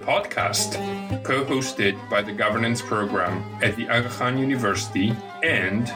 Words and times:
podcast, 0.00 0.74
co 1.22 1.44
hosted 1.44 1.94
by 2.08 2.22
the 2.22 2.32
Governance 2.32 2.80
Program 2.80 3.44
at 3.62 3.76
the 3.76 3.88
Aga 3.88 4.08
Khan 4.08 4.38
University 4.38 5.14
and 5.42 5.86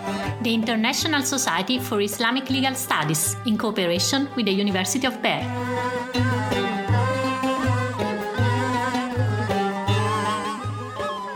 the 0.42 0.54
International 0.54 1.22
Society 1.22 1.78
for 1.78 2.00
Islamic 2.00 2.50
Legal 2.50 2.74
Studies 2.74 3.36
in 3.46 3.56
cooperation 3.56 4.28
with 4.36 4.46
the 4.46 4.52
University 4.52 5.06
of 5.06 5.20
Bern. 5.22 5.44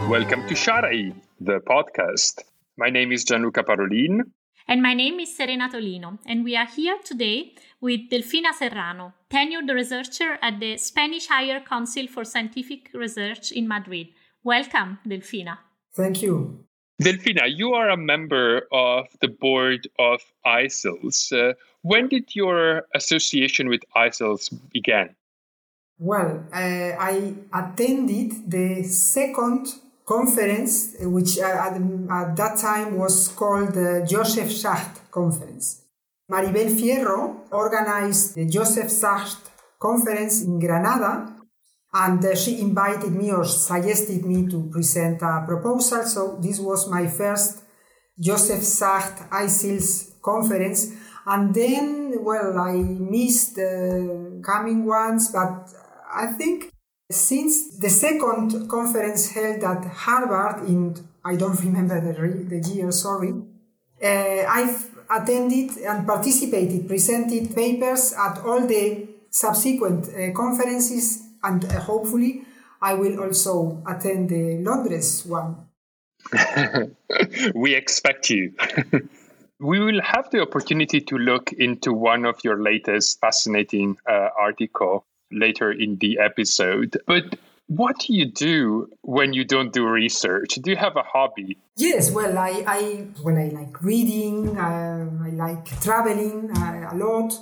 Welcome 0.09 0.46
to 0.48 0.55
Shar'i, 0.55 1.14
the 1.41 1.61
podcast. 1.61 2.43
My 2.77 2.91
name 2.91 3.12
is 3.12 3.25
Gianluca 3.25 3.62
Parolin. 3.62 4.21
And 4.66 4.82
my 4.82 4.93
name 4.93 5.19
is 5.21 5.35
Serena 5.35 5.71
Tolino, 5.71 6.19
and 6.27 6.45
we 6.45 6.55
are 6.55 6.66
here 6.66 6.98
today 7.03 7.55
with 7.81 8.11
Delfina 8.11 8.53
Serrano, 8.53 9.15
tenured 9.30 9.73
researcher 9.73 10.39
at 10.43 10.59
the 10.61 10.77
Spanish 10.77 11.29
Higher 11.29 11.61
Council 11.61 12.07
for 12.07 12.25
Scientific 12.25 12.91
Research 12.95 13.52
in 13.52 13.69
Madrid. 13.69 14.09
Welcome, 14.43 14.98
Delfina. 15.07 15.59
Thank 15.95 16.23
you. 16.23 16.65
Delfina, 17.01 17.45
you 17.47 17.75
are 17.75 17.91
a 17.91 17.97
member 17.97 18.62
of 18.73 19.07
the 19.21 19.29
board 19.29 19.87
of 19.99 20.21
ISILS. 20.45 21.33
Uh, 21.33 21.52
when 21.83 22.09
did 22.09 22.35
your 22.35 22.83
association 22.95 23.69
with 23.69 23.83
ISILS 23.95 24.49
begin? 24.73 25.15
Well, 26.01 26.45
uh, 26.52 26.57
I 26.57 27.35
attended 27.52 28.51
the 28.51 28.83
second 28.85 29.69
conference, 30.05 30.97
which 31.01 31.38
uh, 31.38 31.43
at, 31.43 31.74
at, 31.74 32.37
that 32.37 32.59
time 32.59 32.97
was 32.97 33.29
called 33.29 33.74
the 33.74 34.07
Joseph 34.09 34.51
Schacht 34.51 35.10
Conference. 35.10 35.83
Maribel 36.30 36.70
Fierro 36.70 37.46
organized 37.50 38.34
the 38.34 38.46
Joseph 38.46 38.91
Schacht 38.91 39.50
Conference 39.80 40.42
in 40.42 40.59
Granada, 40.59 41.35
and 41.95 42.23
uh, 42.23 42.35
she 42.35 42.60
invited 42.60 43.12
me 43.12 43.32
or 43.32 43.45
suggested 43.45 44.24
me 44.24 44.46
to 44.46 44.68
present 44.70 45.23
a 45.23 45.45
proposal. 45.46 46.02
So 46.04 46.38
this 46.40 46.60
was 46.60 46.90
my 46.90 47.07
first 47.07 47.62
Joseph 48.20 48.62
Schacht 48.62 49.30
ISILS 49.30 50.20
conference. 50.23 50.93
And 51.24 51.54
then, 51.54 52.23
well, 52.23 52.59
I 52.59 52.73
missed 52.74 53.57
the 53.57 54.42
coming 54.45 54.85
ones, 54.85 55.30
but 55.32 55.68
I 56.13 56.26
think 56.26 56.70
since 57.10 57.79
the 57.79 57.88
second 57.88 58.68
conference 58.68 59.32
held 59.32 59.63
at 59.65 59.85
Harvard 59.87 60.68
in, 60.68 60.95
I 61.24 61.37
don't 61.37 61.59
remember 61.63 62.01
the, 62.01 62.13
the 62.45 62.68
year, 62.68 62.90
sorry, 62.92 63.32
uh, 64.03 64.44
I've 64.48 64.97
attended 65.10 65.76
and 65.78 66.06
participated, 66.06 66.88
presented 66.88 67.54
papers 67.54 68.12
at 68.12 68.38
all 68.44 68.66
the 68.66 69.09
subsequent 69.31 70.09
uh, 70.09 70.32
conferences, 70.32 71.22
and 71.42 71.64
uh, 71.64 71.81
hopefully 71.81 72.42
I 72.81 72.94
will 72.94 73.20
also 73.20 73.82
attend 73.86 74.31
the 74.31 74.59
Londres 74.59 75.25
one. 75.26 75.69
we 77.54 77.75
expect 77.75 78.31
you. 78.31 78.53
we 79.60 79.78
will 79.78 80.00
have 80.03 80.31
the 80.31 80.41
opportunity 80.41 81.00
to 81.00 81.16
look 81.16 81.53
into 81.53 81.92
one 81.92 82.25
of 82.25 82.36
your 82.44 82.62
latest 82.62 83.20
fascinating 83.20 83.97
uh, 84.09 84.28
article 84.38 85.04
later 85.31 85.72
in 85.72 85.97
the 85.97 86.19
episode. 86.19 86.97
But 87.06 87.36
what 87.69 87.99
do 88.00 88.15
you 88.15 88.25
do 88.25 88.88
when 89.03 89.34
you 89.34 89.44
don't 89.44 89.72
do 89.72 89.87
research? 89.87 90.55
Do 90.55 90.71
you 90.71 90.77
have 90.77 90.97
a 90.97 91.03
hobby? 91.03 91.59
Yes, 91.77 92.10
well, 92.10 92.37
I, 92.37 92.65
I 92.66 93.06
well, 93.22 93.37
I 93.37 93.49
like 93.49 93.83
reading. 93.83 94.56
Uh, 94.56 95.09
I 95.22 95.31
like 95.31 95.81
traveling 95.81 96.50
uh, 96.56 96.91
a 96.93 96.97
lot. 96.97 97.38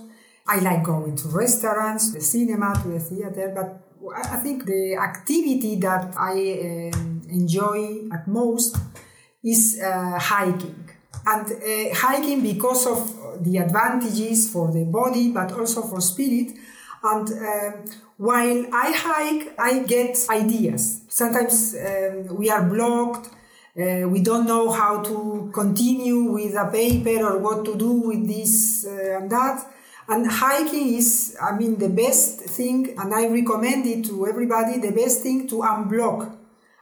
I 0.46 0.58
like 0.58 0.82
going 0.82 1.16
to 1.16 1.28
restaurants, 1.28 2.12
the 2.12 2.20
cinema, 2.20 2.74
to 2.82 2.88
the 2.88 2.98
theater. 2.98 3.52
But 3.54 3.80
I 4.16 4.36
think 4.38 4.66
the 4.66 4.96
activity 4.96 5.76
that 5.76 6.14
I 6.16 6.32
uh, 6.32 6.98
enjoy 7.28 8.08
at 8.12 8.26
most 8.26 8.76
is 9.44 9.80
uh, 9.80 10.18
hiking. 10.18 10.90
And 11.24 11.46
uh, 11.52 11.94
hiking 11.94 12.42
because 12.42 12.86
of 12.86 13.44
the 13.44 13.58
advantages 13.58 14.50
for 14.50 14.72
the 14.72 14.84
body, 14.84 15.30
but 15.30 15.52
also 15.52 15.82
for 15.82 16.00
spirit 16.00 16.52
and 17.02 17.28
um, 17.28 17.84
while 18.16 18.66
I 18.72 18.92
hike, 18.92 19.54
I 19.58 19.80
get 19.80 20.18
ideas. 20.30 21.02
Sometimes 21.08 21.74
um, 21.74 22.36
we 22.36 22.50
are 22.50 22.64
blocked. 22.64 23.28
Uh, 23.78 24.08
we 24.08 24.22
don't 24.22 24.46
know 24.46 24.70
how 24.70 25.02
to 25.02 25.50
continue 25.52 26.32
with 26.32 26.54
a 26.54 26.70
paper 26.72 27.22
or 27.26 27.38
what 27.38 27.64
to 27.66 27.76
do 27.76 27.92
with 27.92 28.26
this 28.26 28.86
uh, 28.86 29.18
and 29.18 29.30
that. 29.30 29.70
And 30.08 30.30
hiking 30.30 30.94
is, 30.94 31.36
I 31.42 31.56
mean, 31.56 31.78
the 31.78 31.88
best 31.88 32.40
thing, 32.40 32.94
and 32.96 33.12
I 33.12 33.28
recommend 33.28 33.86
it 33.86 34.04
to 34.06 34.26
everybody, 34.26 34.78
the 34.78 34.92
best 34.92 35.22
thing 35.22 35.48
to 35.48 35.56
unblock 35.56 36.34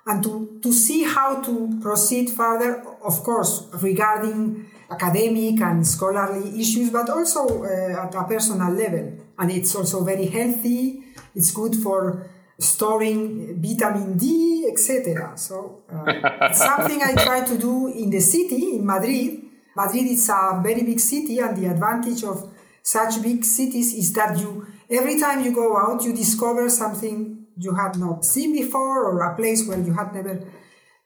and 0.06 0.23
to, 0.23 0.61
to 0.62 0.73
see 0.73 1.03
how 1.03 1.41
to 1.41 1.78
proceed 1.81 2.31
further, 2.31 2.84
of 3.03 3.23
course, 3.25 3.67
regarding 3.83 4.67
academic 4.91 5.61
and 5.62 5.87
scholarly 5.87 6.61
issues, 6.61 6.91
but 6.91 7.09
also 7.09 7.65
uh, 7.65 8.05
at 8.06 8.15
a 8.15 8.25
personal 8.25 8.71
level. 8.71 9.15
And 9.39 9.50
it's 9.50 9.75
also 9.75 10.05
very 10.05 10.27
healthy. 10.27 11.04
It's 11.34 11.50
good 11.50 11.75
for 11.77 12.31
storing 12.59 13.61
vitamin 13.61 14.17
D, 14.17 14.69
etc. 14.71 15.37
So 15.37 15.83
uh, 15.93 16.53
something 16.53 17.03
I 17.03 17.15
try 17.15 17.45
to 17.45 17.59
do 17.59 17.89
in 17.89 18.11
the 18.11 18.21
city, 18.21 18.77
in 18.77 18.87
Madrid. 18.87 19.43
Madrid 19.77 20.06
is 20.06 20.28
a 20.28 20.61
very 20.62 20.83
big 20.83 21.00
city, 21.00 21.41
and 21.41 21.56
the 21.56 21.67
advantage 21.67 22.23
of 22.23 22.49
such 22.83 23.23
big 23.23 23.44
cities 23.44 23.93
is 23.94 24.12
that 24.12 24.39
you 24.39 24.67
every 24.91 25.19
time 25.19 25.43
you 25.44 25.53
go 25.53 25.77
out, 25.77 26.05
you 26.05 26.15
discover 26.15 26.69
something 26.69 27.47
you 27.56 27.75
had 27.75 27.97
not 27.97 28.25
seen 28.25 28.53
before, 28.53 29.05
or 29.05 29.23
a 29.23 29.34
place 29.34 29.67
where 29.67 29.78
you 29.78 29.93
had 29.93 30.15
never 30.15 30.47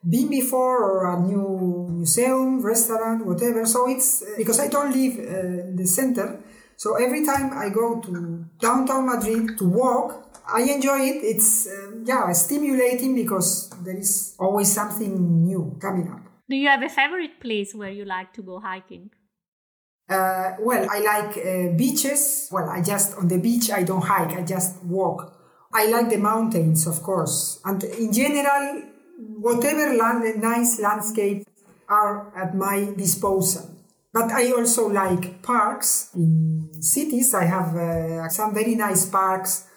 been 0.07 0.29
before 0.29 0.83
or 0.83 1.13
a 1.13 1.19
new 1.19 1.87
museum, 1.89 2.61
restaurant, 2.61 3.25
whatever. 3.25 3.65
So 3.65 3.89
it's 3.89 4.23
because 4.37 4.59
I 4.59 4.67
don't 4.67 4.95
live 4.95 5.19
uh, 5.19 5.69
in 5.69 5.75
the 5.75 5.85
center. 5.85 6.41
So 6.79 6.95
every 6.95 7.25
time 7.25 7.51
I 7.51 7.67
go 7.67 7.99
to 7.99 8.45
downtown 8.57 9.05
Madrid 9.05 9.57
to 9.57 9.67
walk, 9.67 10.39
I 10.47 10.61
enjoy 10.61 10.99
it. 11.11 11.19
It's 11.25 11.67
uh, 11.67 11.91
yeah 12.05 12.31
stimulating 12.31 13.15
because 13.15 13.69
there 13.83 13.97
is 13.97 14.33
always 14.39 14.71
something 14.71 15.43
new 15.43 15.77
coming 15.81 16.09
up. 16.09 16.21
Do 16.47 16.55
you 16.55 16.69
have 16.69 16.81
a 16.81 16.87
favorite 16.87 17.41
place 17.41 17.75
where 17.75 17.91
you 17.91 18.05
like 18.05 18.31
to 18.31 18.41
go 18.41 18.61
hiking? 18.61 19.11
Uh, 20.07 20.55
well, 20.61 20.87
I 20.89 20.99
like 20.99 21.37
uh, 21.37 21.75
beaches. 21.75 22.47
Well, 22.49 22.69
I 22.69 22.81
just 22.81 23.17
on 23.17 23.27
the 23.27 23.39
beach 23.39 23.69
I 23.71 23.83
don't 23.83 24.05
hike. 24.05 24.37
I 24.37 24.43
just 24.43 24.81
walk. 24.85 25.35
I 25.73 25.91
like 25.91 26.09
the 26.09 26.17
mountains, 26.17 26.87
of 26.87 27.03
course, 27.03 27.59
and 27.65 27.83
in 27.83 28.13
general, 28.13 28.83
whatever 29.37 29.97
land, 29.97 30.41
nice 30.41 30.79
landscapes 30.79 31.45
are 31.89 32.31
at 32.37 32.55
my 32.55 32.93
disposal. 32.95 33.69
But 34.11 34.31
I 34.31 34.51
also 34.51 34.87
like 34.87 35.43
parks 35.43 36.09
in 36.15 36.58
cities. 36.81 37.33
I 37.33 37.45
have 37.45 37.75
uh, 37.75 38.29
some 38.29 38.53
very 38.53 38.75
nice 38.75 39.05
parks 39.09 39.67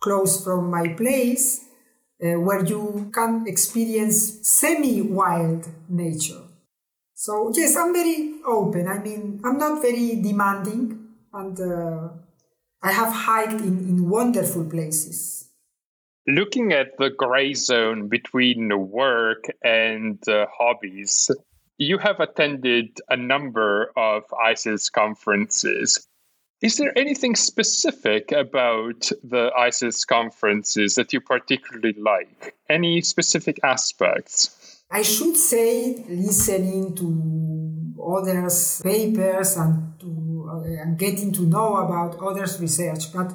close 0.00 0.44
from 0.44 0.70
my 0.70 0.88
place 0.94 1.64
uh, 2.22 2.40
where 2.40 2.64
you 2.64 3.10
can 3.14 3.44
experience 3.46 4.40
semi-wild 4.48 5.68
nature. 5.88 6.42
So 7.14 7.52
yes, 7.54 7.76
I'm 7.76 7.92
very 7.92 8.34
open. 8.46 8.88
I 8.88 8.98
mean, 8.98 9.40
I'm 9.44 9.58
not 9.58 9.80
very 9.80 10.20
demanding 10.20 11.08
and 11.32 11.58
uh, 11.60 12.08
I 12.82 12.92
have 12.92 13.12
hiked 13.12 13.60
in, 13.60 13.78
in 13.78 14.10
wonderful 14.10 14.64
places 14.64 15.42
looking 16.26 16.72
at 16.72 16.96
the 16.98 17.10
gray 17.10 17.54
zone 17.54 18.08
between 18.08 18.90
work 18.90 19.44
and 19.62 20.18
uh, 20.28 20.46
hobbies, 20.56 21.30
you 21.78 21.98
have 21.98 22.20
attended 22.20 22.98
a 23.08 23.16
number 23.16 23.92
of 23.96 24.22
ISILS 24.44 24.90
conferences. 24.92 26.06
Is 26.62 26.76
there 26.76 26.96
anything 26.96 27.34
specific 27.34 28.30
about 28.30 29.10
the 29.24 29.50
ISILS 29.58 30.06
conferences 30.06 30.94
that 30.94 31.12
you 31.12 31.20
particularly 31.20 31.94
like? 31.98 32.54
Any 32.70 33.00
specific 33.00 33.58
aspects? 33.64 34.84
I 34.88 35.02
should 35.02 35.36
say, 35.36 36.04
listening 36.08 36.94
to 36.94 38.00
others' 38.00 38.80
papers 38.80 39.56
and, 39.56 39.98
to, 39.98 40.50
uh, 40.52 40.82
and 40.82 40.96
getting 40.96 41.32
to 41.32 41.42
know 41.42 41.78
about 41.78 42.22
others' 42.22 42.60
research. 42.60 43.12
But 43.12 43.32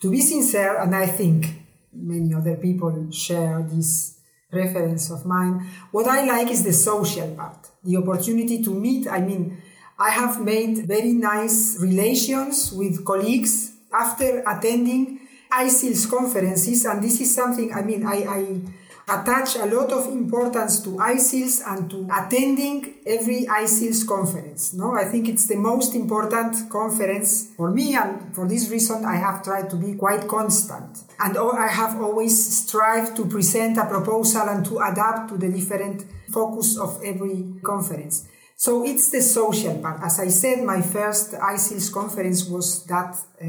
to 0.00 0.10
be 0.10 0.22
sincere, 0.22 0.80
and 0.80 0.94
I 0.94 1.06
think 1.06 1.46
many 1.92 2.32
other 2.32 2.56
people 2.56 3.10
share 3.10 3.62
this 3.70 4.20
reference 4.50 5.10
of 5.10 5.26
mine. 5.26 5.66
What 5.90 6.06
I 6.06 6.24
like 6.24 6.50
is 6.50 6.64
the 6.64 6.72
social 6.72 7.34
part, 7.34 7.68
the 7.82 7.98
opportunity 7.98 8.62
to 8.62 8.70
meet. 8.70 9.06
I 9.06 9.20
mean, 9.20 9.60
I 9.98 10.10
have 10.10 10.40
made 10.40 10.86
very 10.88 11.12
nice 11.12 11.78
relations 11.80 12.72
with 12.72 13.04
colleagues 13.04 13.72
after 13.92 14.42
attending 14.44 15.20
ISILS 15.52 16.10
conferences, 16.10 16.84
and 16.84 17.02
this 17.02 17.20
is 17.20 17.32
something, 17.32 17.72
I 17.72 17.82
mean, 17.82 18.04
I, 18.04 18.16
I, 18.28 18.60
attach 19.06 19.56
a 19.56 19.66
lot 19.66 19.92
of 19.92 20.06
importance 20.06 20.80
to 20.80 20.98
ISILS 20.98 21.60
and 21.66 21.90
to 21.90 22.08
attending 22.10 22.94
every 23.04 23.46
ISILS 23.46 24.02
conference. 24.08 24.72
No, 24.72 24.94
I 24.94 25.04
think 25.04 25.28
it's 25.28 25.46
the 25.46 25.56
most 25.56 25.94
important 25.94 26.70
conference 26.70 27.50
for 27.54 27.70
me, 27.70 27.94
and 27.94 28.34
for 28.34 28.48
this 28.48 28.70
reason, 28.70 29.04
I 29.04 29.16
have 29.16 29.44
tried 29.44 29.68
to 29.70 29.76
be 29.76 29.94
quite 29.94 30.26
constant. 30.26 31.02
And 31.20 31.36
I 31.36 31.68
have 31.68 32.00
always 32.00 32.34
strived 32.64 33.14
to 33.16 33.26
present 33.26 33.76
a 33.76 33.84
proposal 33.84 34.48
and 34.48 34.64
to 34.64 34.78
adapt 34.78 35.28
to 35.28 35.36
the 35.36 35.50
different 35.50 36.06
focus 36.32 36.78
of 36.78 37.00
every 37.04 37.44
conference. 37.62 38.26
So 38.56 38.84
it's 38.84 39.10
the 39.10 39.20
social 39.20 39.78
part. 39.78 40.00
As 40.02 40.20
I 40.20 40.28
said, 40.28 40.64
my 40.64 40.80
first 40.80 41.34
ISILS 41.34 41.92
conference 41.92 42.48
was 42.48 42.84
that 42.86 43.16
uh, 43.42 43.46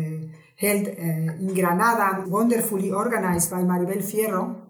held 0.57 0.87
uh, 0.87 0.91
in 0.91 1.53
Granada, 1.53 2.27
wonderfully 2.27 2.91
organized 2.91 3.51
by 3.51 3.57
Maribel 3.57 4.03
Fierro. 4.03 4.61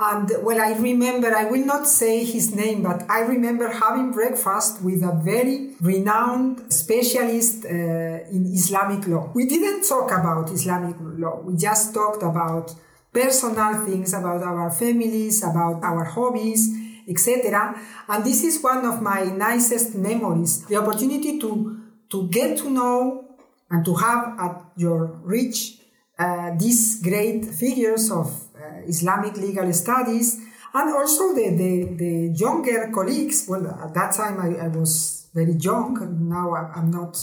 And 0.00 0.30
well, 0.42 0.60
I 0.60 0.74
remember, 0.78 1.34
I 1.34 1.46
will 1.46 1.66
not 1.66 1.86
say 1.86 2.24
his 2.24 2.54
name, 2.54 2.82
but 2.84 3.02
I 3.10 3.20
remember 3.20 3.68
having 3.68 4.12
breakfast 4.12 4.80
with 4.82 5.02
a 5.02 5.20
very 5.24 5.74
renowned 5.80 6.72
specialist 6.72 7.64
uh, 7.64 7.68
in 7.68 8.46
Islamic 8.46 9.08
law. 9.08 9.32
We 9.34 9.46
didn't 9.46 9.88
talk 9.88 10.12
about 10.12 10.50
Islamic 10.50 10.94
law. 11.00 11.40
We 11.40 11.56
just 11.56 11.94
talked 11.94 12.22
about 12.22 12.72
personal 13.12 13.84
things, 13.84 14.14
about 14.14 14.42
our 14.42 14.70
families, 14.70 15.42
about 15.42 15.82
our 15.82 16.04
hobbies, 16.04 16.68
etc. 17.08 17.74
And 18.08 18.24
this 18.24 18.44
is 18.44 18.62
one 18.62 18.84
of 18.84 19.00
my 19.02 19.24
nicest 19.24 19.94
memories. 19.94 20.66
The 20.66 20.76
opportunity 20.76 21.38
to, 21.38 21.80
to 22.10 22.28
get 22.28 22.58
to 22.58 22.70
know 22.70 23.24
and 23.70 23.84
to 23.84 23.94
have 23.94 24.38
at 24.38 24.64
your 24.76 25.20
reach 25.22 25.78
uh, 26.18 26.50
these 26.58 27.00
great 27.02 27.44
figures 27.44 28.10
of 28.10 28.26
uh, 28.56 28.82
Islamic 28.86 29.36
legal 29.36 29.72
studies 29.72 30.40
and 30.74 30.94
also 30.94 31.34
the, 31.34 31.50
the, 31.50 31.94
the, 31.96 32.34
younger 32.36 32.90
colleagues. 32.92 33.46
Well, 33.48 33.66
at 33.66 33.94
that 33.94 34.12
time 34.14 34.40
I, 34.40 34.64
I 34.64 34.68
was 34.68 35.28
very 35.34 35.52
young. 35.52 36.28
Now 36.28 36.54
I'm 36.54 36.90
not, 36.90 37.16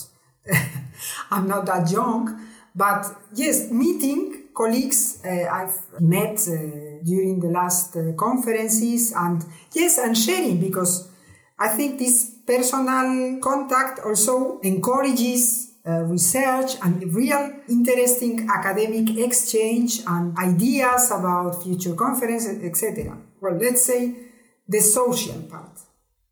I'm 1.31 1.47
not 1.47 1.65
that 1.65 1.91
young. 1.91 2.39
But 2.73 3.05
yes, 3.33 3.71
meeting 3.71 4.45
colleagues 4.53 5.21
uh, 5.25 5.29
I've 5.29 6.01
met 6.01 6.39
uh, 6.47 6.84
during 7.05 7.39
the 7.39 7.49
last 7.49 7.95
uh, 7.95 8.13
conferences 8.17 9.13
and 9.15 9.43
yes, 9.73 9.97
and 9.97 10.17
sharing 10.17 10.59
because 10.59 11.11
I 11.57 11.69
think 11.69 11.99
this 11.99 12.35
personal 12.45 13.39
contact 13.41 13.99
also 14.05 14.59
encourages 14.61 15.73
uh, 15.87 16.01
research 16.03 16.77
and 16.83 17.13
real 17.13 17.53
interesting 17.69 18.49
academic 18.49 19.17
exchange 19.17 20.01
and 20.07 20.37
ideas 20.37 21.11
about 21.11 21.61
future 21.63 21.93
conferences, 21.93 22.63
etc. 22.63 23.17
Well, 23.39 23.55
let's 23.55 23.83
say 23.83 24.15
the 24.67 24.79
social 24.81 25.41
part. 25.43 25.79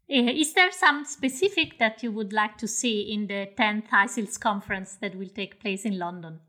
Eh, 0.10 0.32
is 0.32 0.54
there 0.54 0.72
some 0.72 1.06
specific 1.06 1.80
that 1.80 2.04
you 2.04 2.12
would 2.12 2.34
like 2.34 2.58
to 2.58 2.68
see 2.68 3.14
in 3.14 3.28
the 3.28 3.48
10th 3.58 3.90
ISILS 3.92 4.40
conference 4.40 4.98
that 5.02 5.16
will 5.16 5.30
take 5.30 5.60
place 5.60 5.86
in 5.86 5.98
London? 5.98 6.40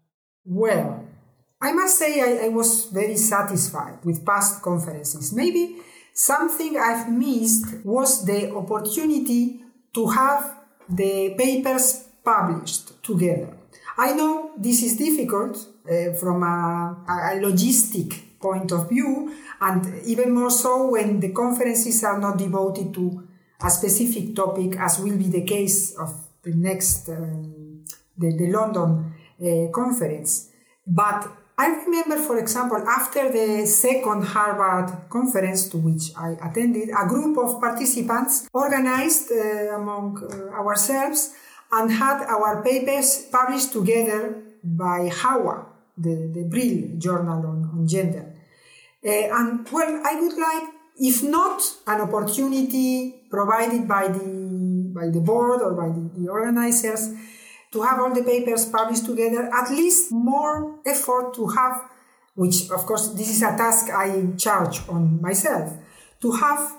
Well, 0.44 1.04
I 1.64 1.72
must 1.72 1.98
say 1.98 2.20
I, 2.20 2.44
I 2.44 2.48
was 2.48 2.90
very 2.92 3.16
satisfied 3.16 4.04
with 4.04 4.24
past 4.26 4.60
conferences. 4.60 5.32
Maybe 5.32 5.76
something 6.12 6.76
I've 6.76 7.10
missed 7.10 7.82
was 7.82 8.26
the 8.26 8.54
opportunity 8.54 9.62
to 9.94 10.06
have 10.08 10.58
the 10.90 11.34
papers 11.38 12.04
published 12.22 13.02
together. 13.02 13.48
I 13.96 14.12
know 14.12 14.52
this 14.58 14.82
is 14.82 14.98
difficult 14.98 15.56
uh, 15.88 16.12
from 16.20 16.42
a, 16.42 17.02
a, 17.08 17.40
logistic 17.40 18.12
point 18.38 18.70
of 18.70 18.90
view, 18.90 19.34
and 19.58 20.02
even 20.04 20.32
more 20.32 20.50
so 20.50 20.90
when 20.90 21.18
the 21.18 21.32
conferences 21.32 22.04
are 22.04 22.20
not 22.20 22.36
devoted 22.36 22.92
to 22.92 23.26
a 23.62 23.70
specific 23.70 24.36
topic, 24.36 24.76
as 24.78 24.98
will 24.98 25.16
be 25.16 25.28
the 25.28 25.44
case 25.44 25.96
of 25.96 26.12
the 26.42 26.52
next 26.52 27.08
um, 27.08 27.84
the, 28.18 28.36
the 28.36 28.48
London 28.48 29.14
uh, 29.40 29.72
conference. 29.72 30.50
But 30.86 31.43
I 31.56 31.68
remember, 31.86 32.16
for 32.16 32.38
example, 32.38 32.78
after 32.88 33.30
the 33.30 33.64
second 33.66 34.24
Harvard 34.24 35.08
conference 35.08 35.68
to 35.68 35.76
which 35.76 36.10
I 36.16 36.30
attended, 36.42 36.88
a 36.88 37.06
group 37.06 37.38
of 37.38 37.60
participants 37.60 38.48
organized 38.52 39.30
uh, 39.30 39.76
among 39.76 40.18
uh, 40.18 40.50
ourselves 40.52 41.32
and 41.70 41.92
had 41.92 42.24
our 42.24 42.62
papers 42.64 43.26
published 43.30 43.72
together 43.72 44.42
by 44.64 45.08
Hawwa, 45.10 45.66
the, 45.96 46.30
the 46.34 46.44
Brill 46.44 46.98
journal 46.98 47.46
on, 47.46 47.70
on 47.72 47.86
gender. 47.86 48.34
Uh, 49.04 49.10
and 49.10 49.68
well, 49.70 50.02
I 50.04 50.20
would 50.20 50.36
like, 50.36 50.74
if 50.96 51.22
not 51.22 51.62
an 51.86 52.00
opportunity 52.00 53.22
provided 53.30 53.86
by 53.86 54.08
the, 54.08 54.90
by 54.92 55.08
the 55.08 55.20
board 55.20 55.62
or 55.62 55.74
by 55.74 55.88
the, 55.88 56.10
the 56.18 56.28
organizers, 56.28 57.12
to 57.74 57.82
have 57.82 57.98
all 57.98 58.14
the 58.14 58.22
papers 58.22 58.66
published 58.66 59.04
together, 59.04 59.50
at 59.52 59.68
least 59.70 60.12
more 60.12 60.78
effort 60.86 61.34
to 61.34 61.48
have, 61.48 61.90
which 62.36 62.70
of 62.70 62.86
course 62.86 63.08
this 63.08 63.28
is 63.28 63.42
a 63.42 63.56
task 63.56 63.90
I 63.90 64.24
charge 64.38 64.80
on 64.88 65.20
myself, 65.20 65.72
to 66.22 66.30
have 66.30 66.72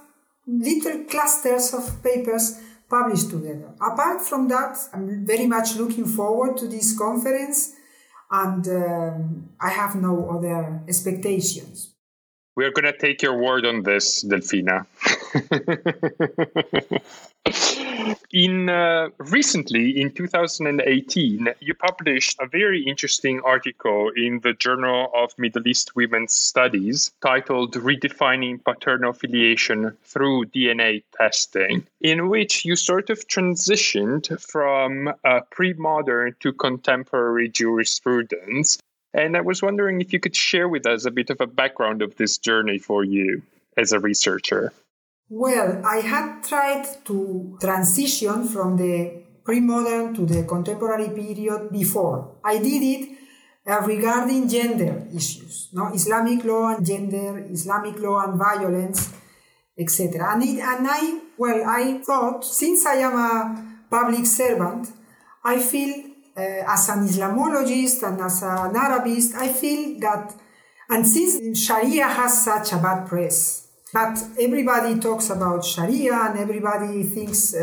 little 0.47 1.03
clusters 1.03 1.73
of 1.73 2.01
papers 2.01 2.61
published 2.89 3.29
together. 3.29 3.73
Apart 3.81 4.21
from 4.21 4.47
that, 4.47 4.77
I'm 4.93 5.25
very 5.25 5.47
much 5.47 5.75
looking 5.75 6.05
forward 6.05 6.55
to 6.57 6.67
this 6.67 6.97
conference 6.97 7.73
and 8.31 8.65
um, 8.69 9.49
I 9.59 9.71
have 9.71 9.95
no 9.95 10.29
other 10.29 10.81
expectations. 10.87 11.91
We're 12.55 12.71
going 12.71 12.85
to 12.85 12.97
take 12.97 13.21
your 13.21 13.37
word 13.37 13.65
on 13.65 13.83
this, 13.83 14.23
Delfina. 14.23 14.85
in 18.31 18.69
uh, 18.69 19.09
recently 19.17 19.99
in 19.99 20.11
2018 20.11 21.47
you 21.59 21.73
published 21.73 22.37
a 22.39 22.47
very 22.47 22.83
interesting 22.83 23.41
article 23.45 24.11
in 24.15 24.39
the 24.41 24.53
journal 24.53 25.11
of 25.15 25.31
middle 25.37 25.67
east 25.67 25.95
women's 25.95 26.33
studies 26.33 27.11
titled 27.21 27.73
redefining 27.73 28.63
paternal 28.63 29.13
filiation 29.13 29.95
through 30.03 30.45
dna 30.45 31.03
testing 31.17 31.85
in 32.01 32.29
which 32.29 32.65
you 32.65 32.75
sort 32.75 33.09
of 33.09 33.27
transitioned 33.27 34.39
from 34.41 35.11
uh, 35.23 35.39
pre-modern 35.51 36.35
to 36.39 36.51
contemporary 36.53 37.49
jurisprudence. 37.49 38.77
And 39.13 39.37
i 39.37 39.41
was 39.41 39.61
wondering 39.61 40.01
if 40.01 40.13
you 40.13 40.19
could 40.19 40.35
share 40.35 40.67
with 40.67 40.85
us 40.85 41.05
a 41.05 41.11
bit 41.11 41.29
of 41.29 41.41
a 41.41 41.47
background 41.47 42.01
of 42.01 42.15
this 42.17 42.37
journey 42.37 42.77
for 42.77 43.03
you 43.03 43.41
as 43.77 43.91
a 43.91 43.99
researcher 43.99 44.71
well, 45.29 45.81
I 45.85 45.97
had 45.97 46.43
tried 46.43 46.85
to 47.05 47.57
transition 47.59 48.47
from 48.47 48.77
the 48.77 49.23
pre-modern 49.43 50.13
to 50.15 50.25
the 50.25 50.43
contemporary 50.43 51.09
period 51.09 51.71
before. 51.71 52.37
I 52.43 52.57
did 52.57 52.81
it 52.83 53.17
uh, 53.67 53.81
regarding 53.81 54.47
gender 54.47 55.07
issues, 55.13 55.69
no 55.73 55.87
Islamic 55.93 56.43
law 56.43 56.75
and 56.75 56.85
gender, 56.85 57.45
Islamic 57.49 57.99
law 57.99 58.23
and 58.23 58.37
violence, 58.37 59.13
etc. 59.77 60.33
And, 60.33 60.43
it, 60.43 60.59
and 60.59 60.87
I, 60.89 61.19
well, 61.37 61.63
I 61.65 62.01
thought 62.05 62.45
since 62.45 62.85
I 62.85 62.95
am 62.95 63.13
a 63.13 63.77
public 63.89 64.25
servant, 64.25 64.87
I 65.43 65.59
feel 65.59 66.11
uh, 66.37 66.41
as 66.41 66.89
an 66.89 67.07
Islamologist 67.07 68.03
and 68.03 68.21
as 68.21 68.43
an 68.43 68.75
Arabist, 68.75 69.35
I 69.35 69.47
feel 69.49 69.99
that, 70.01 70.35
and 70.89 71.07
since 71.07 71.59
Sharia 71.63 72.07
has 72.07 72.43
such 72.43 72.73
a 72.73 72.77
bad 72.77 73.07
press, 73.07 73.64
but 73.95 74.21
everybody 74.37 74.99
talks 74.99 75.29
about 75.29 75.63
Sharia 75.63 76.15
and 76.27 76.37
everybody 76.37 77.03
thinks 77.03 77.53
uh, 77.53 77.59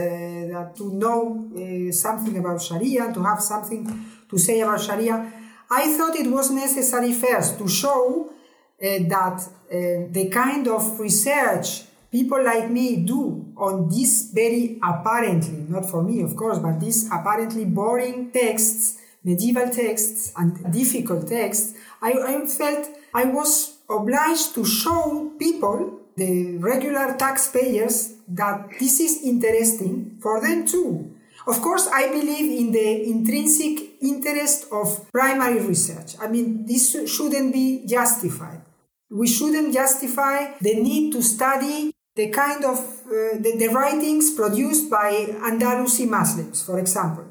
that 0.50 0.74
to 0.76 0.90
know 0.94 1.50
uh, 1.54 1.92
something 1.92 2.34
about 2.38 2.62
Sharia 2.62 3.04
and 3.04 3.14
to 3.14 3.22
have 3.22 3.42
something 3.42 3.82
to 4.30 4.38
say 4.38 4.62
about 4.62 4.80
Sharia. 4.80 5.30
I 5.70 5.94
thought 5.94 6.16
it 6.16 6.30
was 6.30 6.50
necessary 6.50 7.12
first 7.12 7.58
to 7.58 7.68
show 7.68 8.30
uh, 8.30 8.86
that 9.14 9.38
uh, 9.42 10.08
the 10.10 10.30
kind 10.32 10.66
of 10.68 10.98
research 10.98 11.82
people 12.10 12.42
like 12.42 12.70
me 12.70 13.04
do 13.04 13.52
on 13.58 13.90
these 13.90 14.30
very 14.32 14.78
apparently, 14.82 15.66
not 15.68 15.84
for 15.90 16.02
me 16.02 16.22
of 16.22 16.34
course, 16.34 16.58
but 16.58 16.80
these 16.80 17.10
apparently 17.12 17.66
boring 17.66 18.30
texts, 18.30 18.96
medieval 19.22 19.68
texts 19.68 20.32
and 20.38 20.72
difficult 20.72 21.28
texts, 21.28 21.74
I, 22.00 22.12
I 22.12 22.46
felt 22.46 22.88
I 23.12 23.26
was 23.26 23.80
obliged 23.90 24.54
to 24.54 24.64
show 24.64 25.30
people 25.38 25.98
the 26.16 26.58
regular 26.58 27.16
taxpayers 27.16 28.14
that 28.28 28.70
this 28.78 29.00
is 29.00 29.22
interesting 29.22 30.18
for 30.20 30.40
them 30.40 30.66
too. 30.66 31.14
Of 31.46 31.60
course, 31.60 31.88
I 31.92 32.08
believe 32.08 32.60
in 32.60 32.72
the 32.72 33.08
intrinsic 33.08 34.00
interest 34.00 34.66
of 34.70 35.10
primary 35.10 35.60
research. 35.60 36.14
I 36.20 36.28
mean, 36.28 36.66
this 36.66 36.94
shouldn't 37.10 37.52
be 37.52 37.84
justified. 37.86 38.62
We 39.10 39.26
shouldn't 39.26 39.74
justify 39.74 40.52
the 40.60 40.74
need 40.76 41.12
to 41.12 41.22
study 41.22 41.92
the 42.14 42.28
kind 42.28 42.64
of 42.64 42.78
uh, 42.78 43.36
the, 43.40 43.56
the 43.58 43.68
writings 43.68 44.34
produced 44.34 44.90
by 44.90 45.26
Andalusi 45.42 46.08
Muslims, 46.08 46.64
for 46.64 46.78
example. 46.78 47.24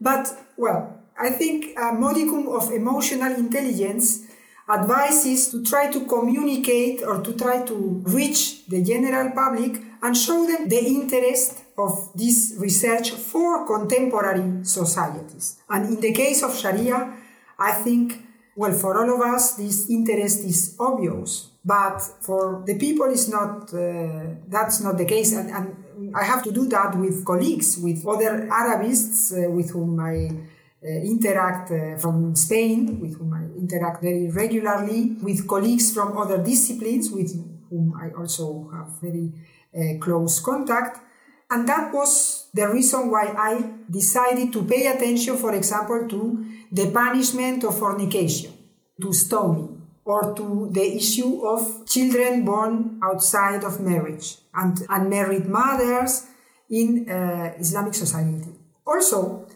But, 0.00 0.32
well, 0.56 1.02
I 1.20 1.30
think 1.30 1.76
a 1.76 1.92
modicum 1.92 2.48
of 2.48 2.72
emotional 2.72 3.34
intelligence 3.34 4.22
advice 4.68 5.24
is 5.26 5.50
to 5.50 5.64
try 5.64 5.90
to 5.90 6.04
communicate 6.06 7.02
or 7.02 7.22
to 7.22 7.32
try 7.32 7.64
to 7.64 8.02
reach 8.06 8.66
the 8.66 8.82
general 8.82 9.30
public 9.32 9.80
and 10.02 10.16
show 10.16 10.46
them 10.46 10.68
the 10.68 10.84
interest 10.84 11.64
of 11.78 12.10
this 12.14 12.54
research 12.58 13.10
for 13.10 13.66
contemporary 13.66 14.64
societies. 14.64 15.60
And 15.70 15.94
in 15.94 16.00
the 16.00 16.12
case 16.12 16.42
of 16.42 16.56
Sharia, 16.56 17.14
I 17.58 17.72
think, 17.72 18.22
well, 18.56 18.72
for 18.72 18.98
all 19.00 19.14
of 19.14 19.20
us, 19.34 19.54
this 19.54 19.88
interest 19.88 20.44
is 20.44 20.76
obvious, 20.78 21.50
but 21.64 22.00
for 22.20 22.62
the 22.66 22.76
people, 22.78 23.06
it's 23.06 23.28
not, 23.28 23.72
uh, 23.72 24.34
that's 24.48 24.80
not 24.80 24.98
the 24.98 25.04
case. 25.04 25.32
And, 25.32 25.50
and, 25.50 25.84
I 26.14 26.22
have 26.22 26.44
to 26.44 26.52
do 26.52 26.66
that 26.68 26.96
with 26.96 27.24
colleagues, 27.24 27.76
with 27.76 28.06
other 28.06 28.48
Arabists 28.48 29.32
uh, 29.32 29.50
with 29.50 29.70
whom 29.70 29.98
I 29.98 30.30
interact 30.86 31.70
uh, 31.70 31.96
from 31.98 32.34
Spain, 32.36 33.00
with 33.00 33.18
whom 33.18 33.34
I 33.34 33.44
interact 33.58 34.02
very 34.02 34.30
regularly, 34.30 35.16
with 35.22 35.46
colleagues 35.48 35.92
from 35.92 36.16
other 36.16 36.42
disciplines 36.42 37.10
with 37.10 37.34
whom 37.68 37.94
I 38.00 38.10
also 38.16 38.70
have 38.72 39.00
very 39.00 39.32
uh, 39.74 39.98
close 39.98 40.40
contact. 40.40 41.00
And 41.50 41.68
that 41.68 41.92
was 41.92 42.48
the 42.52 42.68
reason 42.68 43.10
why 43.10 43.34
I 43.36 43.72
decided 43.90 44.52
to 44.52 44.64
pay 44.64 44.86
attention, 44.86 45.36
for 45.36 45.54
example, 45.54 46.06
to 46.08 46.46
the 46.70 46.90
punishment 46.90 47.64
of 47.64 47.78
fornication, 47.78 48.52
to 49.00 49.12
stoning, 49.12 49.82
or 50.04 50.34
to 50.34 50.70
the 50.72 50.96
issue 50.96 51.46
of 51.46 51.86
children 51.86 52.44
born 52.44 53.00
outside 53.02 53.64
of 53.64 53.80
marriage 53.80 54.36
and 54.54 54.78
unmarried 54.88 55.46
mothers 55.46 56.26
in 56.70 57.08
uh, 57.08 57.54
Islamic 57.58 57.94
society. 57.94 58.52
Also, 58.86 59.46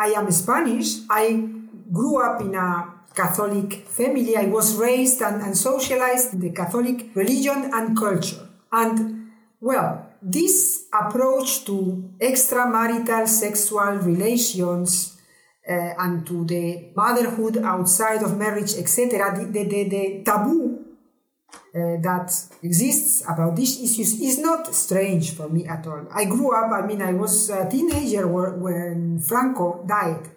I 0.00 0.12
am 0.16 0.30
Spanish. 0.30 1.00
I 1.10 1.44
grew 1.92 2.24
up 2.24 2.40
in 2.40 2.54
a 2.54 2.88
Catholic 3.14 3.86
family. 3.86 4.34
I 4.34 4.46
was 4.46 4.76
raised 4.76 5.20
and, 5.20 5.42
and 5.42 5.54
socialized 5.54 6.32
in 6.32 6.40
the 6.40 6.52
Catholic 6.52 7.14
religion 7.14 7.70
and 7.70 7.94
culture. 7.94 8.48
And 8.72 9.30
well, 9.60 10.06
this 10.22 10.86
approach 10.90 11.66
to 11.66 12.14
extramarital 12.18 13.28
sexual 13.28 13.98
relations 13.98 15.18
uh, 15.68 15.92
and 15.98 16.26
to 16.26 16.46
the 16.46 16.92
motherhood 16.96 17.58
outside 17.58 18.22
of 18.22 18.38
marriage, 18.38 18.72
etc., 18.78 19.36
the, 19.36 19.44
the, 19.52 19.64
the, 19.64 19.88
the 19.90 20.22
taboo 20.24 20.89
uh, 21.72 21.96
that 22.02 22.32
exists 22.62 23.22
about 23.28 23.54
these 23.56 23.80
issues 23.80 24.20
is 24.20 24.38
not 24.38 24.74
strange 24.74 25.34
for 25.34 25.48
me 25.48 25.66
at 25.66 25.86
all. 25.86 26.06
I 26.12 26.24
grew 26.24 26.54
up, 26.54 26.72
I 26.72 26.86
mean, 26.86 27.00
I 27.02 27.12
was 27.12 27.48
a 27.50 27.68
teenager 27.68 28.26
when 28.26 29.20
Franco 29.20 29.84
died, 29.86 30.28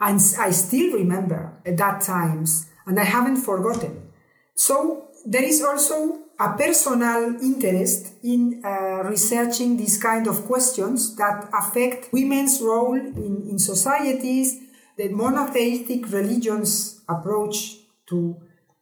and 0.00 0.20
I 0.38 0.50
still 0.50 0.94
remember 0.94 1.52
that 1.64 2.00
times, 2.00 2.70
and 2.86 2.98
I 2.98 3.04
haven't 3.04 3.38
forgotten. 3.38 4.10
So 4.54 5.08
there 5.26 5.44
is 5.44 5.62
also 5.62 6.18
a 6.38 6.56
personal 6.56 7.36
interest 7.42 8.14
in 8.24 8.62
uh, 8.64 9.02
researching 9.04 9.76
these 9.76 10.02
kind 10.02 10.26
of 10.26 10.46
questions 10.46 11.14
that 11.16 11.50
affect 11.52 12.10
women's 12.12 12.62
role 12.62 12.94
in, 12.94 13.46
in 13.50 13.58
societies, 13.58 14.58
the 14.96 15.08
monotheistic 15.10 16.10
religions 16.10 17.02
approach 17.06 17.76
to 18.06 18.40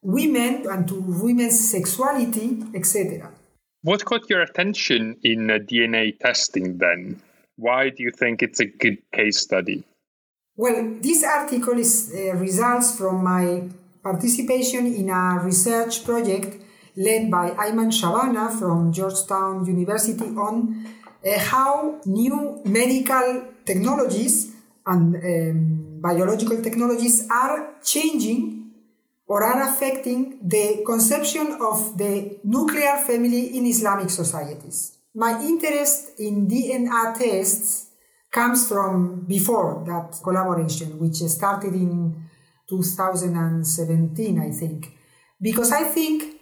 women 0.08 0.64
and 0.70 0.88
to 0.88 0.94
women's 0.94 1.70
sexuality, 1.70 2.64
etc. 2.74 3.30
What 3.82 4.06
caught 4.06 4.28
your 4.30 4.40
attention 4.40 5.16
in 5.22 5.50
uh, 5.50 5.58
DNA 5.58 6.18
testing 6.18 6.78
then? 6.78 7.20
Why 7.56 7.90
do 7.90 8.02
you 8.02 8.10
think 8.10 8.42
it's 8.42 8.58
a 8.60 8.64
good 8.64 8.98
case 9.12 9.38
study? 9.38 9.84
Well, 10.56 10.96
this 11.00 11.22
article 11.24 11.78
is 11.78 12.10
uh, 12.14 12.34
results 12.36 12.96
from 12.96 13.22
my 13.22 13.68
participation 14.02 14.86
in 14.86 15.10
a 15.10 15.40
research 15.42 16.04
project 16.04 16.56
led 16.96 17.30
by 17.30 17.50
Ayman 17.50 17.92
Shabana 17.92 18.58
from 18.58 18.90
Georgetown 18.92 19.66
University 19.66 20.24
on 20.24 20.86
uh, 21.24 21.38
how 21.38 22.00
new 22.06 22.62
medical 22.64 23.44
technologies 23.66 24.54
and 24.86 25.14
um, 25.16 26.00
biological 26.00 26.62
technologies 26.62 27.28
are 27.30 27.74
changing 27.84 28.57
or 29.28 29.44
are 29.44 29.68
affecting 29.68 30.40
the 30.42 30.82
conception 30.86 31.58
of 31.60 31.96
the 31.98 32.40
nuclear 32.44 32.96
family 33.06 33.56
in 33.56 33.66
Islamic 33.66 34.08
societies. 34.08 34.96
My 35.14 35.40
interest 35.42 36.18
in 36.18 36.48
DNA 36.48 37.18
tests 37.18 37.90
comes 38.30 38.68
from 38.68 39.26
before 39.26 39.84
that 39.86 40.18
collaboration, 40.22 40.98
which 40.98 41.16
started 41.16 41.74
in 41.74 42.24
2017, 42.68 44.40
I 44.40 44.50
think, 44.50 44.92
because 45.40 45.72
I 45.72 45.84
think 45.84 46.36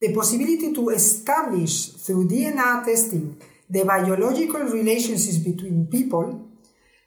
the 0.00 0.14
possibility 0.14 0.72
to 0.72 0.90
establish 0.90 1.88
through 1.88 2.28
DNA 2.28 2.84
testing 2.84 3.40
the 3.70 3.84
biological 3.84 4.60
relationships 4.60 5.38
between 5.38 5.86
people 5.86 6.48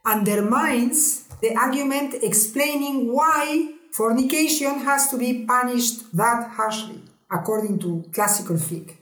undermines 0.06 1.28
the 1.42 1.56
argument 1.56 2.16
explaining 2.22 3.12
why 3.12 3.74
fornication 3.94 4.80
has 4.80 5.10
to 5.10 5.18
be 5.18 5.46
punished 5.46 6.16
that 6.16 6.50
harshly, 6.52 7.02
according 7.30 7.80
to 7.80 8.06
classical 8.14 8.56
fiqh. 8.56 8.98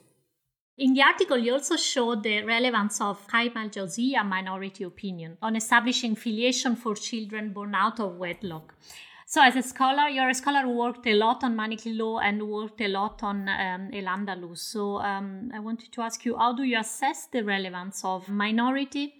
In 0.77 0.93
the 0.93 1.01
article, 1.01 1.37
you 1.37 1.53
also 1.53 1.75
showed 1.75 2.23
the 2.23 2.41
relevance 2.43 3.01
of 3.01 3.27
Qayyim 3.27 3.55
al 3.57 3.69
Jawziyya 3.69 4.25
minority 4.25 4.85
opinion 4.85 5.37
on 5.41 5.57
establishing 5.57 6.15
filiation 6.15 6.77
for 6.77 6.95
children 6.95 7.51
born 7.51 7.75
out 7.75 7.99
of 7.99 8.15
wedlock. 8.15 8.73
So, 9.25 9.43
as 9.43 9.55
a 9.57 9.61
scholar, 9.61 10.07
you're 10.07 10.29
a 10.29 10.33
scholar 10.33 10.61
who 10.61 10.77
worked 10.77 11.05
a 11.05 11.13
lot 11.13 11.43
on 11.43 11.55
Maliki 11.55 11.95
law 11.95 12.19
and 12.19 12.41
worked 12.41 12.81
a 12.81 12.87
lot 12.87 13.21
on 13.21 13.47
um, 13.47 13.89
El 13.93 14.05
Andalus. 14.05 14.57
So, 14.59 15.01
um, 15.01 15.51
I 15.53 15.59
wanted 15.59 15.91
to 15.91 16.01
ask 16.01 16.25
you 16.25 16.37
how 16.37 16.53
do 16.53 16.63
you 16.63 16.79
assess 16.79 17.27
the 17.27 17.43
relevance 17.43 18.03
of 18.05 18.29
minority 18.29 19.18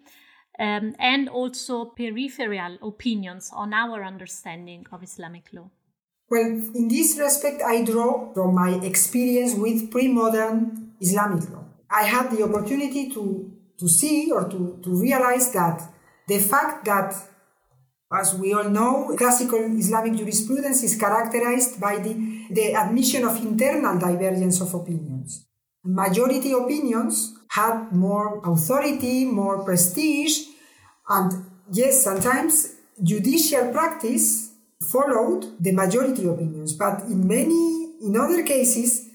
um, 0.60 0.96
and 1.00 1.30
also 1.30 1.86
peripheral 1.86 2.78
opinions 2.82 3.50
on 3.54 3.74
our 3.74 4.04
understanding 4.04 4.86
of 4.92 5.02
Islamic 5.02 5.46
law? 5.54 5.70
Well, 6.30 6.62
in 6.76 6.88
this 6.90 7.18
respect, 7.18 7.62
I 7.66 7.84
draw 7.84 8.32
from 8.34 8.54
my 8.54 8.80
experience 8.84 9.56
with 9.56 9.90
pre 9.90 10.08
modern 10.08 10.94
Islamic 11.02 11.50
law. 11.50 11.66
I 11.90 12.04
had 12.04 12.30
the 12.30 12.44
opportunity 12.44 13.10
to, 13.12 13.52
to 13.80 13.88
see 13.88 14.32
or 14.32 14.48
to, 14.48 14.80
to 14.84 15.02
realize 15.02 15.52
that 15.54 15.82
the 16.28 16.38
fact 16.38 16.86
that 16.86 17.16
as 18.12 18.34
we 18.36 18.54
all 18.54 18.70
know, 18.70 19.16
classical 19.18 19.60
Islamic 19.78 20.16
jurisprudence 20.16 20.84
is 20.84 20.96
characterized 20.96 21.80
by 21.80 21.98
the, 22.00 22.14
the 22.50 22.74
admission 22.76 23.24
of 23.24 23.38
internal 23.38 24.00
divergence 24.00 24.62
of 24.62 24.74
opinions. 24.74 25.46
Majority 25.84 26.52
opinions 26.52 27.34
had 27.50 27.92
more 27.92 28.42
authority, 28.44 29.26
more 29.26 29.64
prestige, 29.64 30.46
and 31.08 31.46
yes, 31.72 32.04
sometimes 32.04 32.76
judicial 33.02 33.72
practice 33.72 34.54
followed 34.82 35.56
the 35.60 35.72
majority 35.72 36.28
opinions, 36.28 36.74
but 36.74 37.02
in 37.04 37.28
many, 37.28 37.94
in 38.02 38.16
other 38.18 38.44
cases, 38.44 39.10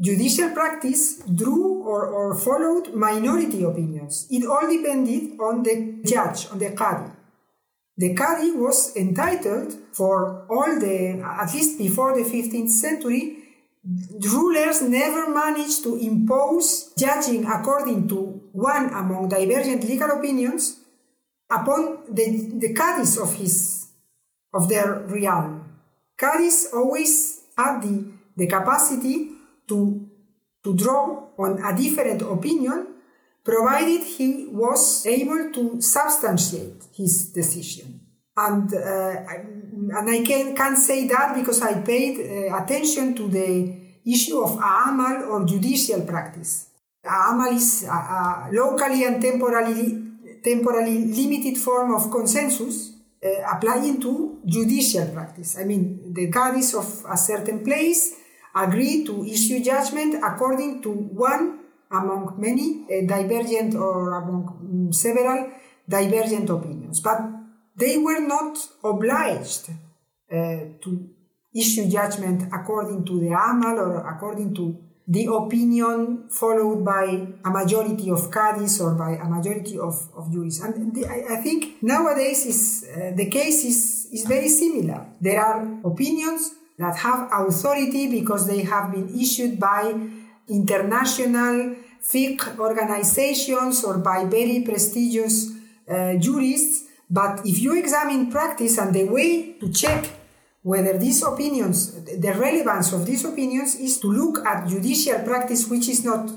judicial 0.00 0.50
practice 0.50 1.22
drew 1.22 1.82
or, 1.82 2.06
or 2.06 2.36
followed 2.36 2.94
minority 2.94 3.62
opinions. 3.64 4.26
It 4.30 4.46
all 4.46 4.68
depended 4.68 5.38
on 5.40 5.62
the 5.62 6.02
judge, 6.04 6.48
on 6.50 6.58
the 6.58 6.70
qadi. 6.70 7.16
The 7.96 8.14
Qadi 8.14 8.56
was 8.56 8.96
entitled 8.96 9.74
for 9.92 10.46
all 10.50 10.80
the, 10.80 11.22
at 11.22 11.52
least 11.52 11.78
before 11.78 12.16
the 12.16 12.24
15th 12.24 12.70
century, 12.70 13.41
rulers 13.84 14.82
never 14.82 15.28
managed 15.32 15.82
to 15.82 15.96
impose 15.96 16.92
judging 16.96 17.44
according 17.46 18.08
to 18.08 18.40
one 18.52 18.92
among 18.94 19.28
divergent 19.28 19.82
legal 19.84 20.10
opinions 20.10 20.78
upon 21.50 21.98
the, 22.08 22.52
the 22.58 22.74
Qadis 22.74 23.20
of 23.20 23.34
his, 23.34 23.88
of 24.54 24.68
their 24.68 25.00
realm. 25.08 25.64
Qadis 26.16 26.72
always 26.72 27.42
had 27.56 27.82
the, 27.82 28.04
the 28.36 28.46
capacity 28.46 29.32
to, 29.68 30.08
to 30.62 30.76
draw 30.76 31.28
on 31.38 31.58
a 31.64 31.76
different 31.76 32.22
opinion 32.22 32.86
provided 33.44 34.02
he 34.02 34.46
was 34.52 35.04
able 35.06 35.50
to 35.52 35.80
substantiate 35.80 36.84
his 36.94 37.32
decision. 37.32 38.00
And, 38.36 38.72
uh, 38.72 38.78
and 38.78 40.10
I 40.10 40.22
can, 40.24 40.56
can 40.56 40.76
say 40.76 41.06
that 41.08 41.34
because 41.34 41.60
I 41.60 41.82
paid 41.82 42.18
uh, 42.18 42.56
attention 42.62 43.14
to 43.16 43.28
the 43.28 43.82
issue 44.06 44.40
of 44.40 44.52
amal 44.52 45.30
or 45.30 45.44
judicial 45.44 46.02
practice. 46.02 46.68
Amal 47.04 47.52
is 47.52 47.84
a, 47.84 47.90
a 47.90 48.48
locally 48.52 49.04
and 49.04 49.20
temporally, 49.20 50.02
temporally 50.42 51.04
limited 51.04 51.58
form 51.58 51.94
of 51.94 52.10
consensus 52.10 52.92
uh, 53.24 53.28
applying 53.54 54.00
to 54.00 54.40
judicial 54.46 55.08
practice. 55.08 55.58
I 55.58 55.64
mean, 55.64 56.12
the 56.14 56.30
qadis 56.30 56.74
of 56.74 57.04
a 57.10 57.16
certain 57.16 57.64
place 57.64 58.14
agree 58.54 59.04
to 59.04 59.24
issue 59.24 59.62
judgment 59.62 60.22
according 60.22 60.82
to 60.82 60.90
one 60.90 61.60
among 61.90 62.34
many 62.38 62.86
uh, 62.86 63.06
divergent 63.06 63.74
or 63.74 64.16
among 64.16 64.48
um, 64.48 64.92
several 64.92 65.50
divergent 65.88 66.48
opinions. 66.48 67.00
But 67.00 67.20
they 67.76 67.98
were 67.98 68.20
not 68.20 68.58
obliged 68.84 69.70
uh, 69.70 70.36
to 70.82 71.08
issue 71.54 71.88
judgment 71.88 72.50
according 72.52 73.04
to 73.04 73.20
the 73.20 73.28
amal 73.28 73.78
or 73.78 74.08
according 74.08 74.54
to 74.54 74.78
the 75.06 75.26
opinion 75.26 76.28
followed 76.30 76.84
by 76.84 77.04
a 77.44 77.50
majority 77.50 78.08
of 78.10 78.30
cadis 78.30 78.80
or 78.80 78.94
by 78.94 79.10
a 79.16 79.28
majority 79.28 79.76
of, 79.78 79.94
of 80.16 80.32
jurists. 80.32 80.62
And 80.62 80.94
the, 80.94 81.06
I, 81.06 81.34
I, 81.34 81.42
think 81.42 81.82
nowadays 81.82 82.46
is, 82.46 82.88
uh, 82.88 83.10
the 83.14 83.28
case 83.28 83.64
is, 83.64 84.08
is 84.12 84.24
very 84.26 84.48
similar. 84.48 85.06
There 85.20 85.40
are 85.40 85.80
opinions 85.84 86.52
that 86.78 86.96
have 86.96 87.28
authority 87.32 88.10
because 88.10 88.46
they 88.46 88.62
have 88.62 88.92
been 88.92 89.08
issued 89.18 89.58
by 89.58 89.92
international 90.48 91.76
fiqh 92.02 92.58
organizations 92.58 93.84
or 93.84 93.98
by 93.98 94.24
very 94.24 94.62
prestigious 94.62 95.50
uh, 95.88 96.14
jurists. 96.14 96.88
But 97.12 97.44
if 97.44 97.60
you 97.60 97.78
examine 97.78 98.30
practice 98.30 98.78
and 98.78 98.94
the 98.94 99.04
way 99.04 99.52
to 99.60 99.70
check 99.70 100.08
whether 100.62 100.96
these 100.96 101.22
opinions, 101.22 102.02
the 102.04 102.32
relevance 102.32 102.94
of 102.94 103.04
these 103.04 103.22
opinions 103.26 103.74
is 103.74 104.00
to 104.00 104.06
look 104.06 104.46
at 104.46 104.66
judicial 104.66 105.18
practice, 105.18 105.68
which 105.68 105.90
is 105.90 106.04
not 106.06 106.30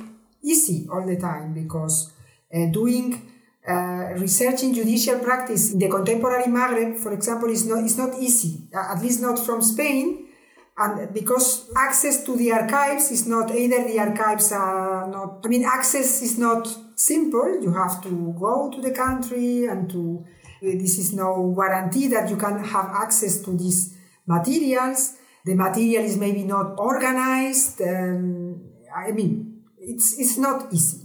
easy 0.43 0.85
all 0.91 1.05
the 1.07 1.15
time 1.15 1.53
because 1.53 2.11
uh, 2.53 2.65
doing 2.73 3.31
uh, 3.65 4.13
research 4.19 4.63
in 4.63 4.73
judicial 4.73 5.19
practice 5.19 5.71
in 5.71 5.79
the 5.79 5.87
contemporary 5.87 6.45
Maghreb, 6.45 6.97
for 6.97 7.13
example, 7.13 7.49
is 7.49 7.65
not, 7.65 7.81
is 7.83 7.97
not 7.97 8.19
easy, 8.19 8.67
at 8.73 9.01
least 9.01 9.21
not 9.21 9.39
from 9.39 9.61
Spain. 9.61 10.27
And 10.77 11.13
because 11.13 11.71
access 11.77 12.25
to 12.25 12.35
the 12.35 12.51
archives 12.51 13.09
is 13.11 13.25
not 13.27 13.55
either 13.55 13.87
the 13.87 13.97
archives 13.97 14.51
are 14.51 15.07
not, 15.07 15.39
I 15.45 15.47
mean, 15.47 15.63
access 15.63 16.21
is 16.21 16.37
not 16.37 16.67
simple. 16.95 17.61
You 17.61 17.71
have 17.71 18.03
to 18.03 18.35
go 18.37 18.69
to 18.75 18.81
the 18.81 18.91
country 18.91 19.67
and 19.67 19.89
to, 19.91 20.25
this 20.73 20.97
is 20.97 21.13
no 21.13 21.53
guarantee 21.55 22.07
that 22.07 22.29
you 22.29 22.37
can 22.37 22.63
have 22.63 22.89
access 22.93 23.41
to 23.41 23.55
these 23.55 23.95
materials. 24.25 25.15
The 25.45 25.55
material 25.55 26.03
is 26.03 26.17
maybe 26.17 26.43
not 26.43 26.79
organized. 26.79 27.81
Um, 27.81 28.61
I 28.95 29.11
mean, 29.11 29.63
it's, 29.79 30.19
it's 30.19 30.37
not 30.37 30.73
easy. 30.73 31.01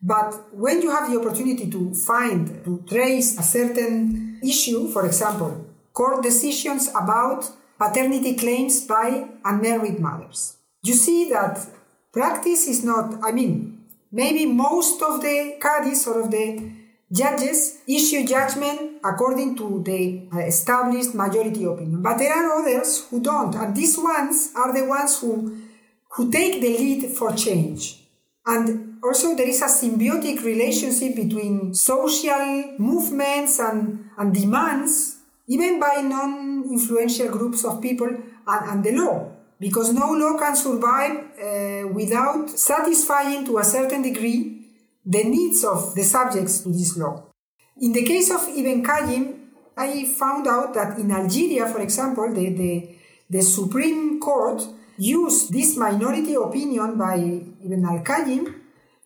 But 0.00 0.54
when 0.54 0.82
you 0.82 0.90
have 0.90 1.10
the 1.10 1.18
opportunity 1.18 1.70
to 1.70 1.94
find, 1.94 2.64
to 2.64 2.84
trace 2.88 3.38
a 3.38 3.42
certain 3.42 4.38
issue, 4.42 4.88
for 4.92 5.06
example, 5.06 5.66
court 5.92 6.22
decisions 6.22 6.88
about 6.90 7.50
paternity 7.78 8.34
claims 8.34 8.86
by 8.86 9.28
unmarried 9.44 9.98
mothers, 9.98 10.56
you 10.82 10.94
see 10.94 11.28
that 11.30 11.66
practice 12.12 12.68
is 12.68 12.84
not, 12.84 13.14
I 13.24 13.32
mean, 13.32 13.80
maybe 14.12 14.46
most 14.46 15.02
of 15.02 15.20
the 15.20 15.56
Qadis 15.60 16.06
or 16.06 16.22
of 16.22 16.30
the 16.30 16.77
Judges 17.10 17.78
issue 17.86 18.26
judgment 18.26 19.00
according 19.02 19.56
to 19.56 19.82
the 19.82 20.28
established 20.46 21.14
majority 21.14 21.64
opinion, 21.64 22.02
but 22.02 22.18
there 22.18 22.32
are 22.32 22.60
others 22.60 23.06
who 23.08 23.20
don't, 23.20 23.54
and 23.54 23.74
these 23.74 23.96
ones 23.96 24.52
are 24.54 24.74
the 24.74 24.84
ones 24.84 25.18
who 25.20 25.56
who 26.10 26.30
take 26.30 26.60
the 26.60 26.68
lead 26.68 27.16
for 27.16 27.32
change. 27.32 28.04
And 28.44 28.98
also 29.02 29.36
there 29.36 29.48
is 29.48 29.62
a 29.62 29.66
symbiotic 29.66 30.42
relationship 30.42 31.16
between 31.16 31.74
social 31.74 32.74
movements 32.78 33.58
and, 33.60 34.10
and 34.16 34.34
demands, 34.34 35.18
even 35.46 35.78
by 35.78 36.00
non-influential 36.02 37.28
groups 37.30 37.64
of 37.64 37.80
people 37.80 38.08
and, 38.08 38.70
and 38.70 38.84
the 38.84 38.92
law 38.92 39.30
because 39.60 39.92
no 39.92 40.12
law 40.12 40.38
can 40.38 40.54
survive 40.54 41.16
uh, 41.42 41.88
without 41.88 42.48
satisfying 42.50 43.44
to 43.44 43.58
a 43.58 43.64
certain 43.64 44.02
degree 44.02 44.57
the 45.08 45.24
needs 45.24 45.64
of 45.64 45.94
the 45.94 46.04
subjects 46.04 46.60
to 46.60 46.68
this 46.68 46.96
law. 46.98 47.24
In 47.80 47.92
the 47.92 48.04
case 48.04 48.30
of 48.30 48.46
Ibn 48.46 48.84
Qayyim, 48.84 49.24
I 49.76 50.04
found 50.04 50.46
out 50.46 50.74
that 50.74 50.98
in 50.98 51.10
Algeria, 51.10 51.66
for 51.66 51.80
example, 51.80 52.34
the, 52.34 52.50
the, 52.50 52.90
the 53.30 53.40
Supreme 53.40 54.20
Court 54.20 54.62
used 54.98 55.50
this 55.52 55.76
minority 55.78 56.34
opinion 56.34 56.98
by 56.98 57.14
Ibn 57.14 57.84
al 57.86 58.00
Qayyim 58.00 58.54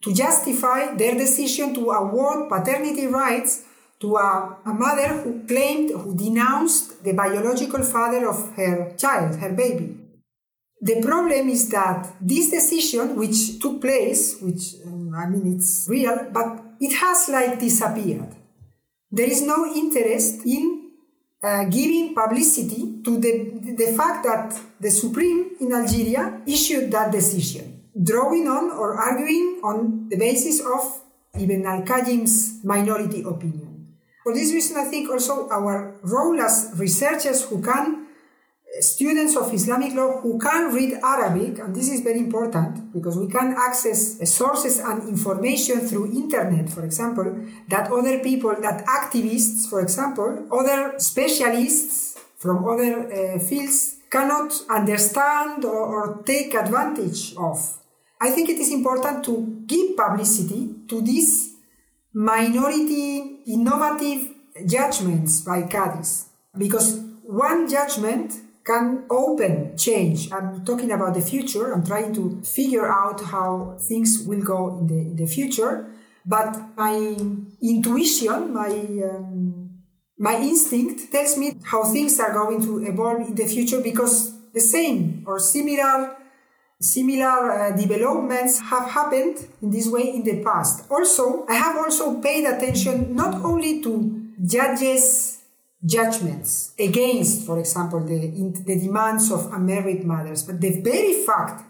to 0.00 0.12
justify 0.12 0.94
their 0.94 1.14
decision 1.14 1.72
to 1.74 1.90
award 1.90 2.48
paternity 2.48 3.06
rights 3.06 3.62
to 4.00 4.16
a, 4.16 4.58
a, 4.66 4.74
mother 4.74 5.22
who 5.22 5.46
claimed, 5.46 5.92
who 5.92 6.16
denounced 6.16 7.04
the 7.04 7.12
biological 7.12 7.84
father 7.84 8.28
of 8.28 8.56
her 8.56 8.94
child, 8.96 9.36
her 9.36 9.52
baby. 9.52 9.96
The 10.80 11.00
problem 11.00 11.48
is 11.48 11.68
that 11.68 12.16
this 12.20 12.50
decision, 12.50 13.14
which 13.14 13.60
took 13.60 13.80
place, 13.80 14.40
which 14.40 14.74
um, 14.84 15.01
I 15.14 15.26
mean 15.28 15.56
it's 15.56 15.86
real, 15.88 16.28
but 16.32 16.60
it 16.80 16.94
has 16.96 17.28
like 17.28 17.60
disappeared. 17.60 18.34
There 19.10 19.28
is 19.28 19.42
no 19.42 19.66
interest 19.74 20.46
in 20.46 20.90
uh, 21.42 21.64
giving 21.64 22.14
publicity 22.14 23.02
to 23.04 23.18
the, 23.18 23.74
the 23.76 23.92
fact 23.96 24.24
that 24.24 24.58
the 24.80 24.90
Supreme 24.90 25.56
in 25.60 25.72
Algeria 25.72 26.40
issued 26.46 26.90
that 26.92 27.12
decision, 27.12 27.82
drawing 28.00 28.48
on 28.48 28.70
or 28.70 28.96
arguing 28.96 29.60
on 29.64 30.08
the 30.08 30.16
basis 30.16 30.60
of 30.60 31.02
Ibn 31.38 31.66
al 31.66 31.82
Qayyim's 31.82 32.64
minority 32.64 33.22
opinion. 33.22 33.96
For 34.22 34.32
this 34.32 34.52
reason, 34.52 34.76
I 34.76 34.84
think 34.84 35.10
also 35.10 35.48
our 35.50 35.98
role 36.02 36.40
as 36.40 36.72
researchers 36.76 37.42
who 37.42 37.60
can 37.60 38.01
students 38.80 39.36
of 39.36 39.52
Islamic 39.52 39.94
law 39.94 40.20
who 40.20 40.38
can 40.38 40.72
read 40.74 40.94
Arabic, 41.02 41.58
and 41.58 41.74
this 41.76 41.90
is 41.90 42.00
very 42.00 42.18
important 42.18 42.92
because 42.92 43.18
we 43.18 43.28
can 43.28 43.54
access 43.58 44.18
sources 44.32 44.78
and 44.78 45.08
information 45.08 45.80
through 45.80 46.12
internet, 46.12 46.70
for 46.70 46.84
example, 46.84 47.46
that 47.68 47.92
other 47.92 48.20
people, 48.20 48.54
that 48.60 48.84
activists, 48.86 49.68
for 49.68 49.80
example, 49.80 50.46
other 50.50 50.94
specialists 50.98 52.18
from 52.38 52.64
other 52.66 53.12
uh, 53.12 53.38
fields 53.38 53.96
cannot 54.10 54.52
understand 54.70 55.64
or, 55.64 55.78
or 55.78 56.22
take 56.24 56.54
advantage 56.54 57.34
of. 57.36 57.78
I 58.20 58.30
think 58.30 58.48
it 58.48 58.58
is 58.58 58.72
important 58.72 59.24
to 59.24 59.64
give 59.66 59.96
publicity 59.96 60.74
to 60.88 61.02
these 61.02 61.56
minority 62.14 63.42
innovative 63.46 64.28
judgments 64.66 65.40
by 65.40 65.62
Qadis 65.62 66.26
because 66.56 67.00
one 67.22 67.68
judgment 67.68 68.34
can 68.64 69.04
open 69.10 69.76
change. 69.76 70.30
I'm 70.32 70.64
talking 70.64 70.90
about 70.92 71.14
the 71.14 71.20
future. 71.20 71.72
I'm 71.72 71.84
trying 71.84 72.14
to 72.14 72.40
figure 72.42 72.90
out 72.90 73.20
how 73.20 73.76
things 73.78 74.24
will 74.26 74.42
go 74.42 74.78
in 74.78 74.86
the, 74.86 74.94
in 74.94 75.16
the 75.16 75.26
future. 75.26 75.90
But 76.24 76.76
my 76.76 77.16
intuition, 77.60 78.52
my 78.54 78.70
um, 78.70 79.70
my 80.18 80.36
instinct 80.36 81.10
tells 81.10 81.36
me 81.36 81.54
how 81.64 81.82
things 81.82 82.20
are 82.20 82.32
going 82.32 82.62
to 82.62 82.84
evolve 82.84 83.26
in 83.26 83.34
the 83.34 83.46
future 83.46 83.80
because 83.80 84.32
the 84.52 84.60
same 84.60 85.24
or 85.26 85.40
similar 85.40 86.16
similar 86.80 87.50
uh, 87.50 87.76
developments 87.76 88.60
have 88.60 88.88
happened 88.90 89.48
in 89.62 89.70
this 89.70 89.88
way 89.88 90.14
in 90.14 90.22
the 90.24 90.42
past. 90.42 90.90
Also, 90.90 91.46
I 91.48 91.54
have 91.54 91.76
also 91.76 92.20
paid 92.20 92.44
attention 92.44 93.14
not 93.14 93.44
only 93.44 93.80
to 93.82 94.30
judges 94.44 95.31
judgments 95.84 96.74
against, 96.78 97.46
for 97.46 97.58
example, 97.58 98.00
the, 98.00 98.18
the 98.64 98.78
demands 98.78 99.30
of 99.30 99.52
unmarried 99.52 100.04
mothers. 100.04 100.44
But 100.44 100.60
the 100.60 100.80
very 100.80 101.24
fact 101.24 101.64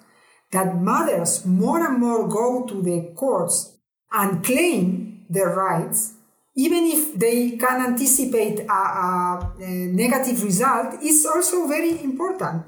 that 0.53 0.81
mothers 0.81 1.47
more 1.47 1.85
and 1.87 1.99
more 1.99 2.29
go 2.29 2.67
to 2.67 2.83
the 2.83 3.13
courts 3.15 3.77
and 4.13 4.45
claim 4.45 5.25
their 5.31 5.55
rights, 5.55 6.15
even 6.55 6.85
if 6.85 7.19
they 7.19 7.53
can 7.57 7.81
anticipate 7.81 8.61
a, 8.61 8.73
a, 8.73 9.53
a 9.59 9.71
negative 9.71 10.43
result, 10.45 11.03
is 11.03 11.25
also 11.25 11.67
very 11.67 12.03
important. 12.03 12.67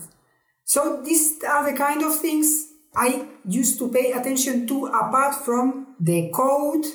So 0.64 1.02
these 1.04 1.42
are 1.44 1.70
the 1.70 1.76
kind 1.76 2.02
of 2.02 2.18
things 2.18 2.68
I 2.96 3.26
used 3.46 3.78
to 3.80 3.90
pay 3.90 4.12
attention 4.12 4.66
to 4.68 4.86
apart 4.86 5.34
from 5.44 5.94
the 6.00 6.30
code, 6.30 6.86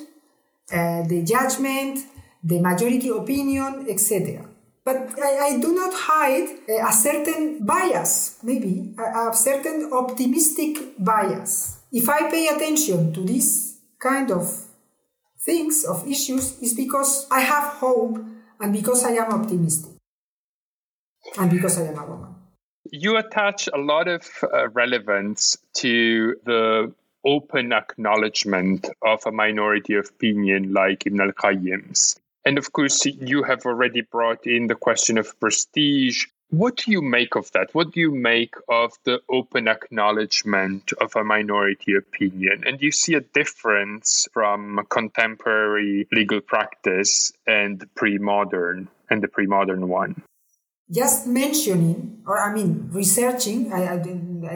uh, 0.72 1.06
the 1.06 1.22
judgment, 1.24 2.00
the 2.42 2.60
majority 2.60 3.08
opinion, 3.08 3.86
etc. 3.88 4.46
But 4.84 5.18
I, 5.18 5.38
I, 5.48 5.58
do 5.60 5.74
not 5.74 5.92
hide 5.92 6.48
a 6.68 6.92
certain 6.92 7.64
bias, 7.64 8.38
maybe 8.42 8.94
a, 8.98 9.28
a 9.28 9.34
certain 9.34 9.90
optimistic 9.92 10.94
bias. 10.98 11.80
If 11.92 12.08
I 12.08 12.30
pay 12.30 12.48
attention 12.48 13.12
to 13.12 13.20
this 13.20 13.78
kind 13.98 14.30
of 14.30 14.66
things, 15.40 15.84
of 15.84 16.06
issues, 16.08 16.58
is 16.60 16.74
because 16.74 17.26
I 17.30 17.40
have 17.40 17.74
hope 17.74 18.18
and 18.60 18.72
because 18.72 19.04
I 19.04 19.12
am 19.12 19.32
optimistic 19.32 19.92
and 21.38 21.50
because 21.50 21.78
I 21.78 21.84
am 21.84 21.98
a 21.98 22.06
woman. 22.06 22.34
You 22.90 23.16
attach 23.18 23.68
a 23.72 23.78
lot 23.78 24.08
of 24.08 24.28
uh, 24.42 24.68
relevance 24.70 25.58
to 25.74 26.36
the 26.44 26.92
open 27.24 27.72
acknowledgement 27.72 28.88
of 29.02 29.20
a 29.26 29.32
minority 29.32 29.94
opinion 29.94 30.72
like 30.72 31.06
Ibn 31.06 31.20
al 31.20 31.32
Qayyim's. 31.32 32.19
And 32.44 32.58
of 32.58 32.72
course, 32.72 33.04
you 33.04 33.42
have 33.42 33.66
already 33.66 34.00
brought 34.00 34.46
in 34.46 34.66
the 34.66 34.74
question 34.74 35.18
of 35.18 35.38
prestige. 35.40 36.26
What 36.50 36.78
do 36.78 36.90
you 36.90 37.02
make 37.02 37.36
of 37.36 37.52
that? 37.52 37.74
What 37.74 37.92
do 37.92 38.00
you 38.00 38.12
make 38.12 38.54
of 38.68 38.92
the 39.04 39.20
open 39.28 39.68
acknowledgement 39.68 40.92
of 41.00 41.14
a 41.14 41.22
minority 41.22 41.94
opinion? 41.94 42.64
And 42.66 42.80
you 42.80 42.90
see 42.90 43.14
a 43.14 43.20
difference 43.20 44.26
from 44.32 44.80
contemporary 44.88 46.08
legal 46.10 46.40
practice 46.40 47.30
and 47.46 47.84
pre 47.94 48.18
modern 48.18 48.88
and 49.10 49.22
the 49.22 49.28
pre 49.28 49.46
modern 49.46 49.86
one? 49.88 50.22
just 50.90 51.26
mentioning, 51.26 52.22
or 52.26 52.38
I 52.38 52.52
mean, 52.52 52.88
researching, 52.90 53.72
I, 53.72 53.86
I, 53.86 53.94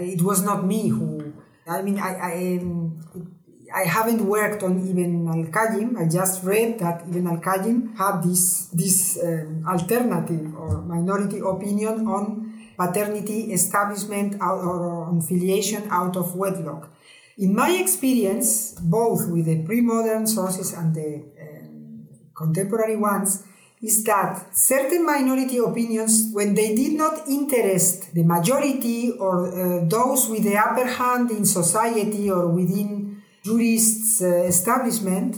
it 0.00 0.22
was 0.22 0.42
not 0.42 0.64
me 0.64 0.88
who, 0.88 1.32
I 1.66 1.82
mean, 1.82 1.98
I, 1.98 2.14
I, 2.14 2.58
um, 2.60 3.33
I 3.74 3.84
haven't 3.86 4.24
worked 4.24 4.62
on 4.62 4.78
Ibn 4.78 5.26
al-Qayyim. 5.26 5.98
I 5.98 6.08
just 6.08 6.44
read 6.44 6.78
that 6.78 7.02
Ibn 7.08 7.26
al-Qayyim 7.26 7.96
had 7.98 8.22
this, 8.22 8.66
this 8.72 9.18
um, 9.20 9.64
alternative 9.66 10.54
or 10.54 10.80
minority 10.82 11.40
opinion 11.40 12.06
on 12.06 12.72
paternity 12.78 13.52
establishment 13.52 14.36
or 14.40 15.08
on 15.10 15.20
filiation 15.20 15.88
out 15.90 16.16
of 16.16 16.36
wedlock. 16.36 16.88
In 17.36 17.52
my 17.52 17.72
experience, 17.72 18.74
both 18.80 19.28
with 19.28 19.46
the 19.46 19.64
pre-modern 19.64 20.28
sources 20.28 20.72
and 20.72 20.94
the 20.94 21.24
um, 21.42 22.06
contemporary 22.32 22.96
ones, 22.96 23.42
is 23.82 24.04
that 24.04 24.56
certain 24.56 25.04
minority 25.04 25.58
opinions, 25.58 26.30
when 26.32 26.54
they 26.54 26.74
did 26.74 26.92
not 26.92 27.28
interest 27.28 28.14
the 28.14 28.22
majority 28.22 29.10
or 29.18 29.48
uh, 29.48 29.84
those 29.84 30.28
with 30.28 30.44
the 30.44 30.56
upper 30.56 30.86
hand 30.86 31.30
in 31.32 31.44
society 31.44 32.30
or 32.30 32.48
within 32.48 33.03
jurists' 33.44 34.22
uh, 34.22 34.44
establishment, 34.44 35.36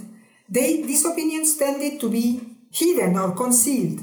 they, 0.49 0.83
these 0.83 1.05
opinions 1.05 1.57
tended 1.57 2.01
to 2.01 2.09
be 2.09 2.41
hidden 2.71 3.17
or 3.19 3.35
concealed, 3.35 4.01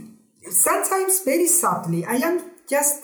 sometimes 0.50 1.24
very 1.24 1.48
subtly. 1.48 2.06
I 2.06 2.16
am 2.16 2.42
just 2.70 3.04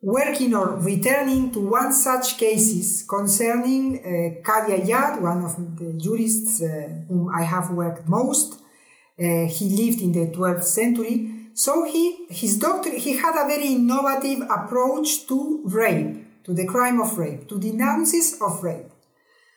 working 0.00 0.54
or 0.54 0.76
returning 0.76 1.50
to 1.50 1.60
one 1.68 1.92
such 1.92 2.38
cases 2.38 3.02
concerning 3.02 3.98
uh, 3.98 4.42
Qadi 4.46 4.86
Iyad, 4.86 5.20
one 5.20 5.44
of 5.44 5.56
the 5.78 5.94
jurists 5.94 6.62
uh, 6.62 6.88
whom 7.08 7.28
I 7.34 7.42
have 7.42 7.70
worked 7.70 8.08
most. 8.08 8.60
Uh, 9.18 9.46
he 9.46 9.70
lived 9.70 10.00
in 10.02 10.12
the 10.12 10.26
12th 10.36 10.64
century. 10.64 11.32
So 11.54 11.84
he, 11.84 12.26
his 12.28 12.58
doctor, 12.58 12.90
he 12.90 13.16
had 13.16 13.34
a 13.34 13.48
very 13.48 13.68
innovative 13.68 14.42
approach 14.48 15.26
to 15.26 15.62
rape, 15.64 16.44
to 16.44 16.52
the 16.52 16.66
crime 16.66 17.00
of 17.00 17.16
rape, 17.16 17.48
to 17.48 17.58
denounces 17.58 18.38
of 18.40 18.62
rape. 18.62 18.90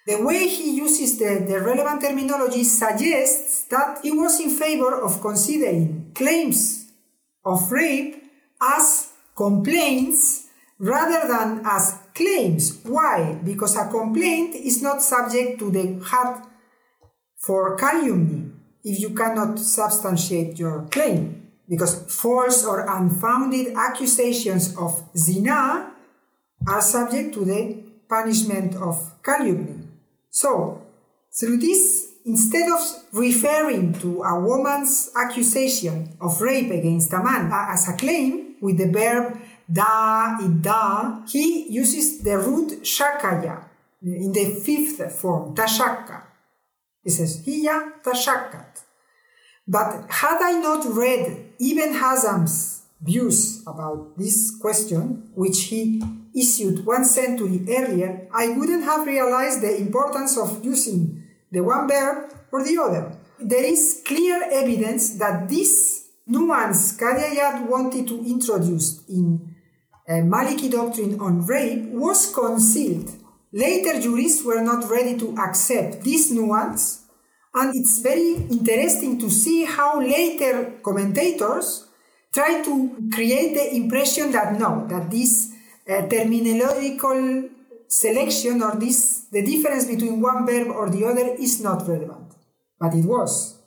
The 0.09 0.23
way 0.25 0.47
he 0.47 0.71
uses 0.71 1.19
the, 1.19 1.45
the 1.47 1.61
relevant 1.61 2.01
terminology 2.01 2.63
suggests 2.63 3.65
that 3.65 3.99
he 4.01 4.11
was 4.11 4.39
in 4.39 4.49
favor 4.49 4.99
of 4.99 5.21
considering 5.21 6.09
claims 6.15 6.89
of 7.45 7.71
rape 7.71 8.23
as 8.59 9.13
complaints 9.37 10.47
rather 10.79 11.27
than 11.27 11.61
as 11.63 11.99
claims. 12.15 12.81
Why? 12.81 13.37
Because 13.45 13.77
a 13.77 13.87
complaint 13.87 14.55
is 14.55 14.81
not 14.81 15.03
subject 15.03 15.59
to 15.59 15.69
the 15.69 16.03
had 16.03 16.41
for 17.37 17.77
calumny 17.77 18.49
if 18.83 18.99
you 18.99 19.11
cannot 19.11 19.59
substantiate 19.59 20.57
your 20.57 20.87
claim. 20.89 21.51
Because 21.69 22.11
false 22.11 22.65
or 22.65 22.81
unfounded 22.89 23.75
accusations 23.77 24.75
of 24.75 25.03
zina 25.15 25.93
are 26.65 26.81
subject 26.81 27.35
to 27.35 27.45
the 27.45 27.83
punishment 28.09 28.73
of 28.75 29.21
calumny. 29.21 29.78
So, 30.29 30.81
through 31.37 31.57
this, 31.57 32.13
instead 32.25 32.69
of 32.71 32.81
referring 33.13 33.93
to 33.99 34.21
a 34.23 34.39
woman's 34.39 35.11
accusation 35.15 36.17
of 36.21 36.41
rape 36.41 36.71
against 36.71 37.13
a 37.13 37.23
man 37.23 37.51
uh, 37.51 37.67
as 37.69 37.89
a 37.89 37.93
claim 37.97 38.55
with 38.61 38.77
the 38.77 38.91
verb 38.91 39.39
da, 39.71 40.37
ida, 40.39 41.23
he 41.27 41.69
uses 41.69 42.21
the 42.21 42.37
root 42.37 42.83
shakaya 42.83 43.63
in 44.01 44.31
the 44.31 44.45
fifth 44.63 45.11
form, 45.19 45.55
tashaka. 45.55 46.23
He 47.03 47.09
says, 47.09 47.43
hiya 47.45 47.93
tashakat. 48.03 48.83
But 49.67 50.05
had 50.09 50.41
I 50.41 50.53
not 50.59 50.85
read 50.95 51.53
Ibn 51.59 51.93
Hazm's 51.93 52.78
views 53.01 53.63
about 53.65 54.17
this 54.17 54.55
question, 54.59 55.29
which 55.33 55.63
he 55.65 56.01
issued 56.35 56.85
one 56.85 57.05
century 57.05 57.65
earlier, 57.69 58.27
I 58.33 58.49
wouldn't 58.49 58.83
have 58.83 59.07
realized 59.07 59.61
the 59.61 59.77
importance 59.77 60.37
of 60.37 60.63
using 60.63 61.23
the 61.51 61.61
one 61.61 61.87
verb 61.87 62.33
or 62.51 62.63
the 62.63 62.77
other. 62.77 63.17
There 63.39 63.63
is 63.63 64.01
clear 64.05 64.43
evidence 64.51 65.17
that 65.17 65.47
this 65.49 66.09
nuance 66.27 66.97
Qadi 66.97 67.35
Iyad 67.35 67.67
wanted 67.67 68.07
to 68.07 68.23
introduce 68.25 69.07
in 69.07 69.55
uh, 70.07 70.13
Maliki 70.13 70.69
doctrine 70.69 71.19
on 71.19 71.45
rape 71.45 71.85
was 71.89 72.33
concealed. 72.33 73.11
Later 73.51 73.99
jurists 73.99 74.43
were 74.45 74.61
not 74.61 74.89
ready 74.89 75.17
to 75.17 75.35
accept 75.37 76.03
this 76.03 76.29
nuance, 76.31 77.05
and 77.55 77.75
it's 77.75 77.99
very 77.99 78.33
interesting 78.35 79.17
to 79.19 79.29
see 79.29 79.65
how 79.65 79.99
later 79.99 80.73
commentators 80.83 81.88
try 82.33 82.63
to 82.63 83.09
create 83.13 83.53
the 83.53 83.75
impression 83.75 84.31
that 84.31 84.59
no, 84.59 84.87
that 84.87 85.09
this 85.09 85.53
uh, 85.87 86.03
terminological 86.07 87.49
selection 87.87 88.61
or 88.61 88.75
this 88.75 89.25
the 89.31 89.43
difference 89.43 89.85
between 89.85 90.21
one 90.21 90.45
verb 90.45 90.67
or 90.67 90.89
the 90.89 91.05
other 91.05 91.35
is 91.39 91.61
not 91.61 91.87
relevant. 91.87 92.33
But 92.79 92.93
it 92.93 93.05
was. 93.05 93.57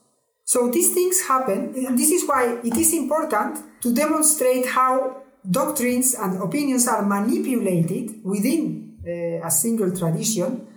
So 0.44 0.70
these 0.70 0.92
things 0.92 1.26
happen. 1.26 1.74
And 1.86 1.98
this 1.98 2.10
is 2.10 2.26
why 2.26 2.58
it 2.64 2.76
is 2.76 2.92
important 2.94 3.58
to 3.82 3.94
demonstrate 3.94 4.66
how 4.66 5.22
doctrines 5.48 6.14
and 6.14 6.40
opinions 6.42 6.86
are 6.88 7.02
manipulated 7.04 8.24
within 8.24 8.98
uh, 9.06 9.46
a 9.46 9.50
single 9.50 9.96
tradition 9.96 10.68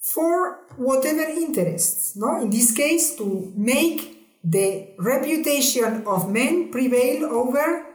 for 0.00 0.60
whatever 0.76 1.22
interests 1.22 2.16
no? 2.16 2.40
In 2.40 2.50
this 2.50 2.72
case 2.72 3.14
to 3.16 3.52
make 3.54 4.11
the 4.44 4.88
reputation 4.98 6.04
of 6.06 6.30
men 6.30 6.70
prevail 6.70 7.26
over 7.26 7.86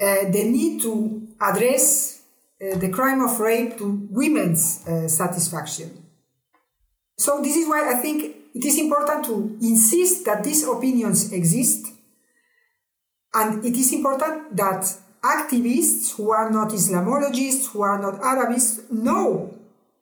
uh, 0.00 0.30
the 0.30 0.44
need 0.44 0.82
to 0.82 1.28
address 1.40 2.22
uh, 2.60 2.76
the 2.78 2.88
crime 2.88 3.20
of 3.20 3.38
rape 3.38 3.76
to 3.78 4.08
women's 4.10 4.86
uh, 4.86 5.08
satisfaction. 5.08 6.04
So, 7.18 7.42
this 7.42 7.56
is 7.56 7.68
why 7.68 7.92
I 7.94 8.00
think 8.00 8.36
it 8.54 8.64
is 8.64 8.78
important 8.78 9.24
to 9.26 9.58
insist 9.62 10.24
that 10.26 10.44
these 10.44 10.66
opinions 10.66 11.32
exist, 11.32 11.86
and 13.34 13.64
it 13.64 13.76
is 13.76 13.92
important 13.92 14.56
that 14.56 14.84
activists 15.22 16.14
who 16.16 16.30
are 16.30 16.50
not 16.50 16.70
Islamologists, 16.70 17.66
who 17.72 17.82
are 17.82 18.00
not 18.00 18.20
Arabists, 18.20 18.90
know, 18.90 19.54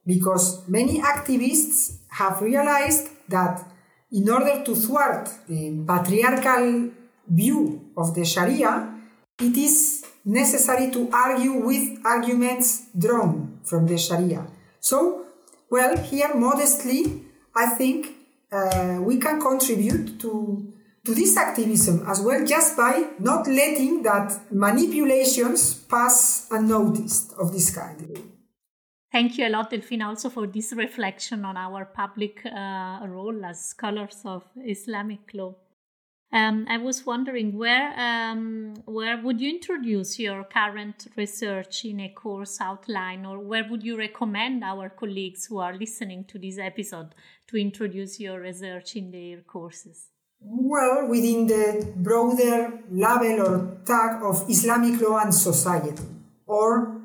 because 0.07 0.69
many 0.69 1.01
activists 1.01 1.99
have 2.09 2.41
realized 2.41 3.09
that 3.29 3.65
in 4.12 4.29
order 4.29 4.62
to 4.64 4.75
thwart 4.75 5.29
the 5.49 5.85
patriarchal 5.87 6.90
view 7.27 7.90
of 7.97 8.14
the 8.14 8.25
Sharia, 8.25 8.95
it 9.40 9.57
is 9.57 10.05
necessary 10.25 10.90
to 10.90 11.11
argue 11.12 11.64
with 11.64 11.99
arguments 12.05 12.87
drawn 12.97 13.61
from 13.64 13.87
the 13.87 13.99
Sharia. 13.99 14.47
So, 14.81 15.27
well, 15.71 15.97
here 15.99 16.35
modestly, 16.35 17.23
I 17.55 17.67
think 17.75 18.14
uh, 18.53 18.99
we 19.01 19.19
can 19.19 19.40
contribute 19.40 20.21
to 20.21 20.73
to 21.05 21.14
this 21.14 21.37
activism 21.37 22.03
as 22.09 22.23
well 22.23 22.47
just 22.47 22.77
by 22.79 23.05
not 23.19 23.47
letting 23.47 24.03
that 24.03 24.33
manipulations 24.51 25.75
pass 25.75 26.49
unnoticed 26.51 27.35
of 27.38 27.53
this 27.53 27.75
kind. 27.75 28.34
Thank 29.14 29.38
you 29.38 29.46
a 29.46 29.48
lot, 29.48 29.70
Delfina, 29.70 30.07
also 30.07 30.29
for 30.29 30.48
this 30.48 30.72
reflection 30.72 31.44
on 31.44 31.57
our 31.57 31.85
public 31.85 32.44
uh, 32.44 32.98
role 33.07 33.44
as 33.44 33.66
scholars 33.66 34.22
of 34.24 34.42
Islamic 34.66 35.33
law. 35.33 35.55
Um, 36.33 36.66
I 36.68 36.79
was 36.79 37.07
wondering 37.07 37.57
where 37.57 37.92
um, 37.96 38.74
where 38.87 39.22
would 39.22 39.40
you 39.40 39.50
introduce 39.50 40.18
your 40.18 40.42
current 40.42 41.07
research 41.16 41.85
in 41.85 42.00
a 42.00 42.09
course 42.09 42.61
outline, 42.61 43.24
or 43.24 43.38
where 43.38 43.64
would 43.70 43.85
you 43.85 43.96
recommend 43.96 44.64
our 44.64 44.88
colleagues 44.88 45.46
who 45.46 45.59
are 45.59 45.77
listening 45.77 46.24
to 46.24 46.37
this 46.40 46.59
episode 46.59 47.14
to 47.46 47.57
introduce 47.57 48.18
your 48.18 48.40
research 48.40 48.96
in 48.96 49.12
their 49.12 49.42
courses? 49.42 50.09
Well, 50.40 51.07
within 51.07 51.46
the 51.46 51.92
broader 51.94 52.81
label 52.90 53.46
or 53.46 53.79
tag 53.87 54.24
of 54.24 54.50
Islamic 54.50 55.00
law 55.00 55.18
and 55.18 55.33
society, 55.33 56.03
or 56.48 57.04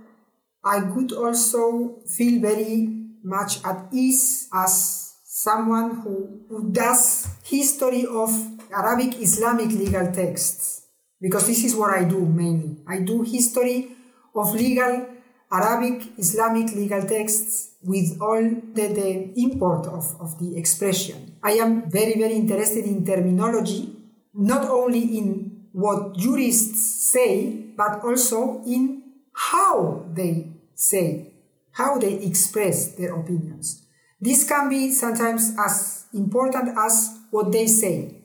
I 0.64 0.82
could 0.82 1.12
also 1.14 2.02
feel 2.06 2.42
very 2.42 2.88
much 3.24 3.64
at 3.64 3.88
ease 3.92 4.48
as 4.54 5.16
someone 5.24 6.02
who, 6.02 6.42
who 6.50 6.72
does 6.72 7.28
history 7.44 8.06
of 8.06 8.30
Arabic 8.72 9.20
Islamic 9.22 9.70
legal 9.70 10.12
texts, 10.12 10.86
because 11.22 11.48
this 11.48 11.64
is 11.64 11.76
what 11.76 11.94
I 11.94 12.04
do 12.04 12.26
mainly. 12.26 12.78
I 12.88 13.00
do 13.00 13.22
history 13.24 13.96
of 14.36 14.54
legal 14.54 15.08
Arabic 15.52 16.04
Islamic 16.18 16.76
legal 16.76 17.02
texts 17.04 17.76
with 17.82 18.20
all 18.22 18.42
the, 18.42 18.88
the 18.88 19.34
import 19.42 19.88
of, 19.88 20.16
of 20.20 20.38
the 20.40 20.58
expression. 20.58 21.38
I 21.42 21.54
am 21.54 21.90
very, 21.90 22.14
very 22.20 22.34
interested 22.34 22.86
in 22.86 23.06
terminology, 23.06 23.96
not 24.34 24.70
only 24.70 25.18
in 25.18 25.68
what 25.72 26.18
jurists 26.18 27.12
say, 27.12 27.74
but 27.76 28.04
also 28.04 28.62
in 28.68 29.04
how 29.40 30.06
they 30.14 30.52
say, 30.76 31.34
how 31.72 31.98
they 31.98 32.14
express 32.16 32.96
their 32.96 33.16
opinions. 33.16 33.86
This 34.20 34.48
can 34.48 34.68
be 34.70 34.92
sometimes 34.92 35.56
as 35.58 36.06
important 36.14 36.78
as 36.78 37.20
what 37.32 37.52
they 37.52 37.68
say. 37.68 38.16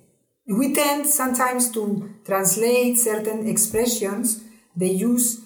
we 0.47 0.75
tend 0.75 1.07
sometimes 1.07 1.71
to 1.73 1.83
translate 2.27 2.99
certain 2.99 3.49
expressions 3.49 4.45
they 4.77 4.91
use 4.91 5.41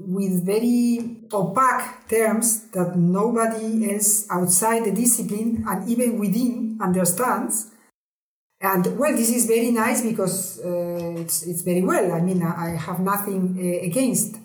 with 0.00 0.46
very 0.46 1.18
opaque 1.32 2.08
terms 2.08 2.70
that 2.70 2.96
nobody 2.96 3.92
else 3.92 4.26
outside 4.30 4.84
the 4.86 4.92
discipline 4.92 5.64
and 5.68 5.88
even 5.88 6.18
within 6.18 6.78
understands. 6.80 7.66
And 8.60 8.98
well, 8.98 9.14
this 9.14 9.30
is 9.30 9.46
very 9.46 9.70
nice 9.70 10.00
because 10.02 10.60
uh, 10.64 11.20
it's, 11.20 11.46
it's 11.46 11.62
very 11.62 11.82
well. 11.82 12.12
I 12.12 12.20
mean, 12.20 12.42
I 12.42 12.70
have 12.70 13.00
nothing 13.00 13.56
uh, 13.58 13.86
against. 13.86 14.36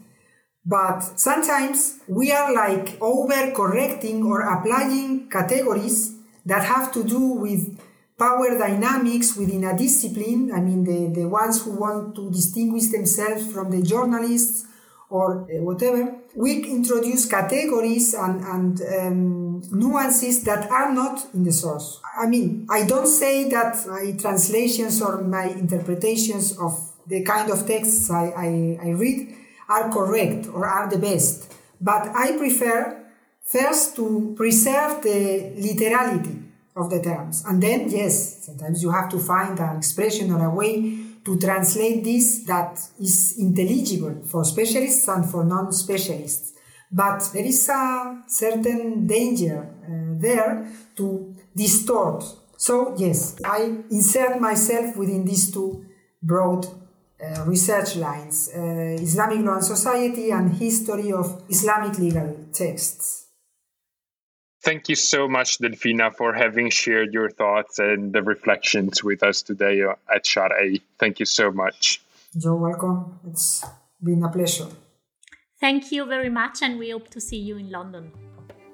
But 0.66 1.02
sometimes 1.20 2.00
we 2.08 2.32
are 2.32 2.54
like 2.54 2.98
over 3.02 3.52
correcting 3.52 4.24
or 4.24 4.42
applying 4.42 5.30
categories 5.30 6.16
that 6.46 6.64
have 6.64 6.92
to 6.94 7.04
do 7.04 7.20
with 7.20 7.80
power 8.18 8.58
dynamics 8.58 9.36
within 9.36 9.66
a 9.66 9.78
discipline. 9.78 10.52
I 10.54 10.62
mean, 10.62 10.84
the, 10.86 11.22
the 11.22 11.28
ones 11.28 11.64
who 11.64 11.72
want 11.72 12.16
to 12.16 12.32
distinguish 12.32 12.88
themselves 12.88 13.52
from 13.52 13.72
the 13.72 13.82
journalists 13.82 14.66
or 15.10 15.44
uh, 15.44 15.62
whatever, 15.62 16.16
we 16.36 16.64
introduce 16.66 17.26
categories 17.28 18.14
and, 18.14 18.42
and 18.42 18.82
um, 18.82 19.62
nuances 19.72 20.44
that 20.46 20.72
are 20.72 20.92
not 20.92 21.28
in 21.34 21.44
the 21.44 21.52
source. 21.52 22.00
I 22.20 22.26
mean, 22.26 22.66
I 22.70 22.86
don't 22.86 23.08
say 23.08 23.50
that 23.50 23.86
my 23.86 24.16
translations 24.18 25.02
or 25.02 25.22
my 25.22 25.46
interpretations 25.46 26.58
of 26.58 26.94
the 27.06 27.22
kind 27.24 27.52
of 27.52 27.68
texts 27.68 28.10
I, 28.10 28.30
I, 28.30 28.80
I 28.82 28.90
read 28.92 29.36
are 29.74 29.90
correct 29.92 30.48
or 30.54 30.66
are 30.66 30.90
the 30.90 30.98
best, 30.98 31.52
but 31.80 32.04
I 32.16 32.38
prefer 32.38 33.04
first 33.44 33.96
to 33.98 34.34
preserve 34.38 35.04
the 35.04 35.54
literality 35.58 36.38
of 36.76 36.90
the 36.90 37.02
terms. 37.02 37.44
And 37.46 37.62
then, 37.62 37.90
yes, 37.90 38.46
sometimes 38.46 38.82
you 38.82 38.92
have 38.92 39.10
to 39.10 39.20
find 39.20 39.60
an 39.60 39.78
expression 39.78 40.32
or 40.32 40.46
a 40.46 40.50
way 40.50 40.76
to 41.26 41.40
translate 41.40 42.04
this 42.04 42.44
that 42.46 42.80
is 43.00 43.36
intelligible 43.38 44.24
for 44.26 44.44
specialists 44.44 45.08
and 45.08 45.26
for 45.30 45.44
non-specialists. 45.44 46.54
But 46.92 47.30
there 47.34 47.46
is 47.46 47.70
a 47.70 48.24
certain 48.28 49.08
danger 49.08 49.60
uh, 49.84 50.20
there 50.22 50.68
to 50.98 51.34
distort. 51.56 52.24
So 52.58 52.96
yes, 52.98 53.36
I 53.44 53.60
insert 53.90 54.40
myself 54.40 54.96
within 54.98 55.26
these 55.26 55.52
two 55.52 55.86
broad 56.22 56.68
uh, 57.22 57.44
research 57.46 57.96
lines, 57.96 58.50
uh, 58.56 58.60
Islamic 59.00 59.46
law 59.46 59.56
and 59.56 59.64
society 59.64 60.32
and 60.32 60.54
history 60.54 61.12
of 61.12 61.44
Islamic 61.50 61.98
legal 62.00 62.38
texts. 62.52 63.28
Thank 64.64 64.88
you 64.88 64.96
so 64.96 65.28
much, 65.28 65.58
Delfina, 65.60 66.16
for 66.16 66.34
having 66.34 66.70
shared 66.70 67.14
your 67.14 67.30
thoughts 67.30 67.80
and 67.80 68.14
the 68.14 68.24
reflections 68.24 69.04
with 69.04 69.22
us 69.22 69.42
today 69.42 69.82
at 69.84 70.24
Shar'i. 70.24 70.82
Thank 70.98 71.20
you 71.20 71.26
so 71.26 71.52
much. 71.52 72.02
You're 72.34 72.56
welcome. 72.56 73.20
It's 73.28 73.66
been 74.02 74.24
a 74.24 74.30
pleasure. 74.30 74.68
Thank 75.60 75.92
you 75.92 76.06
very 76.06 76.30
much, 76.30 76.62
and 76.62 76.80
we 76.80 76.92
hope 76.92 77.10
to 77.10 77.20
see 77.20 77.38
you 77.38 77.58
in 77.58 77.72
London. 77.72 78.12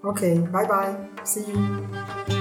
Okay, 0.03 0.37
bye 0.37 0.65
bye. 0.65 0.95
See 1.23 1.45
you. 1.45 2.38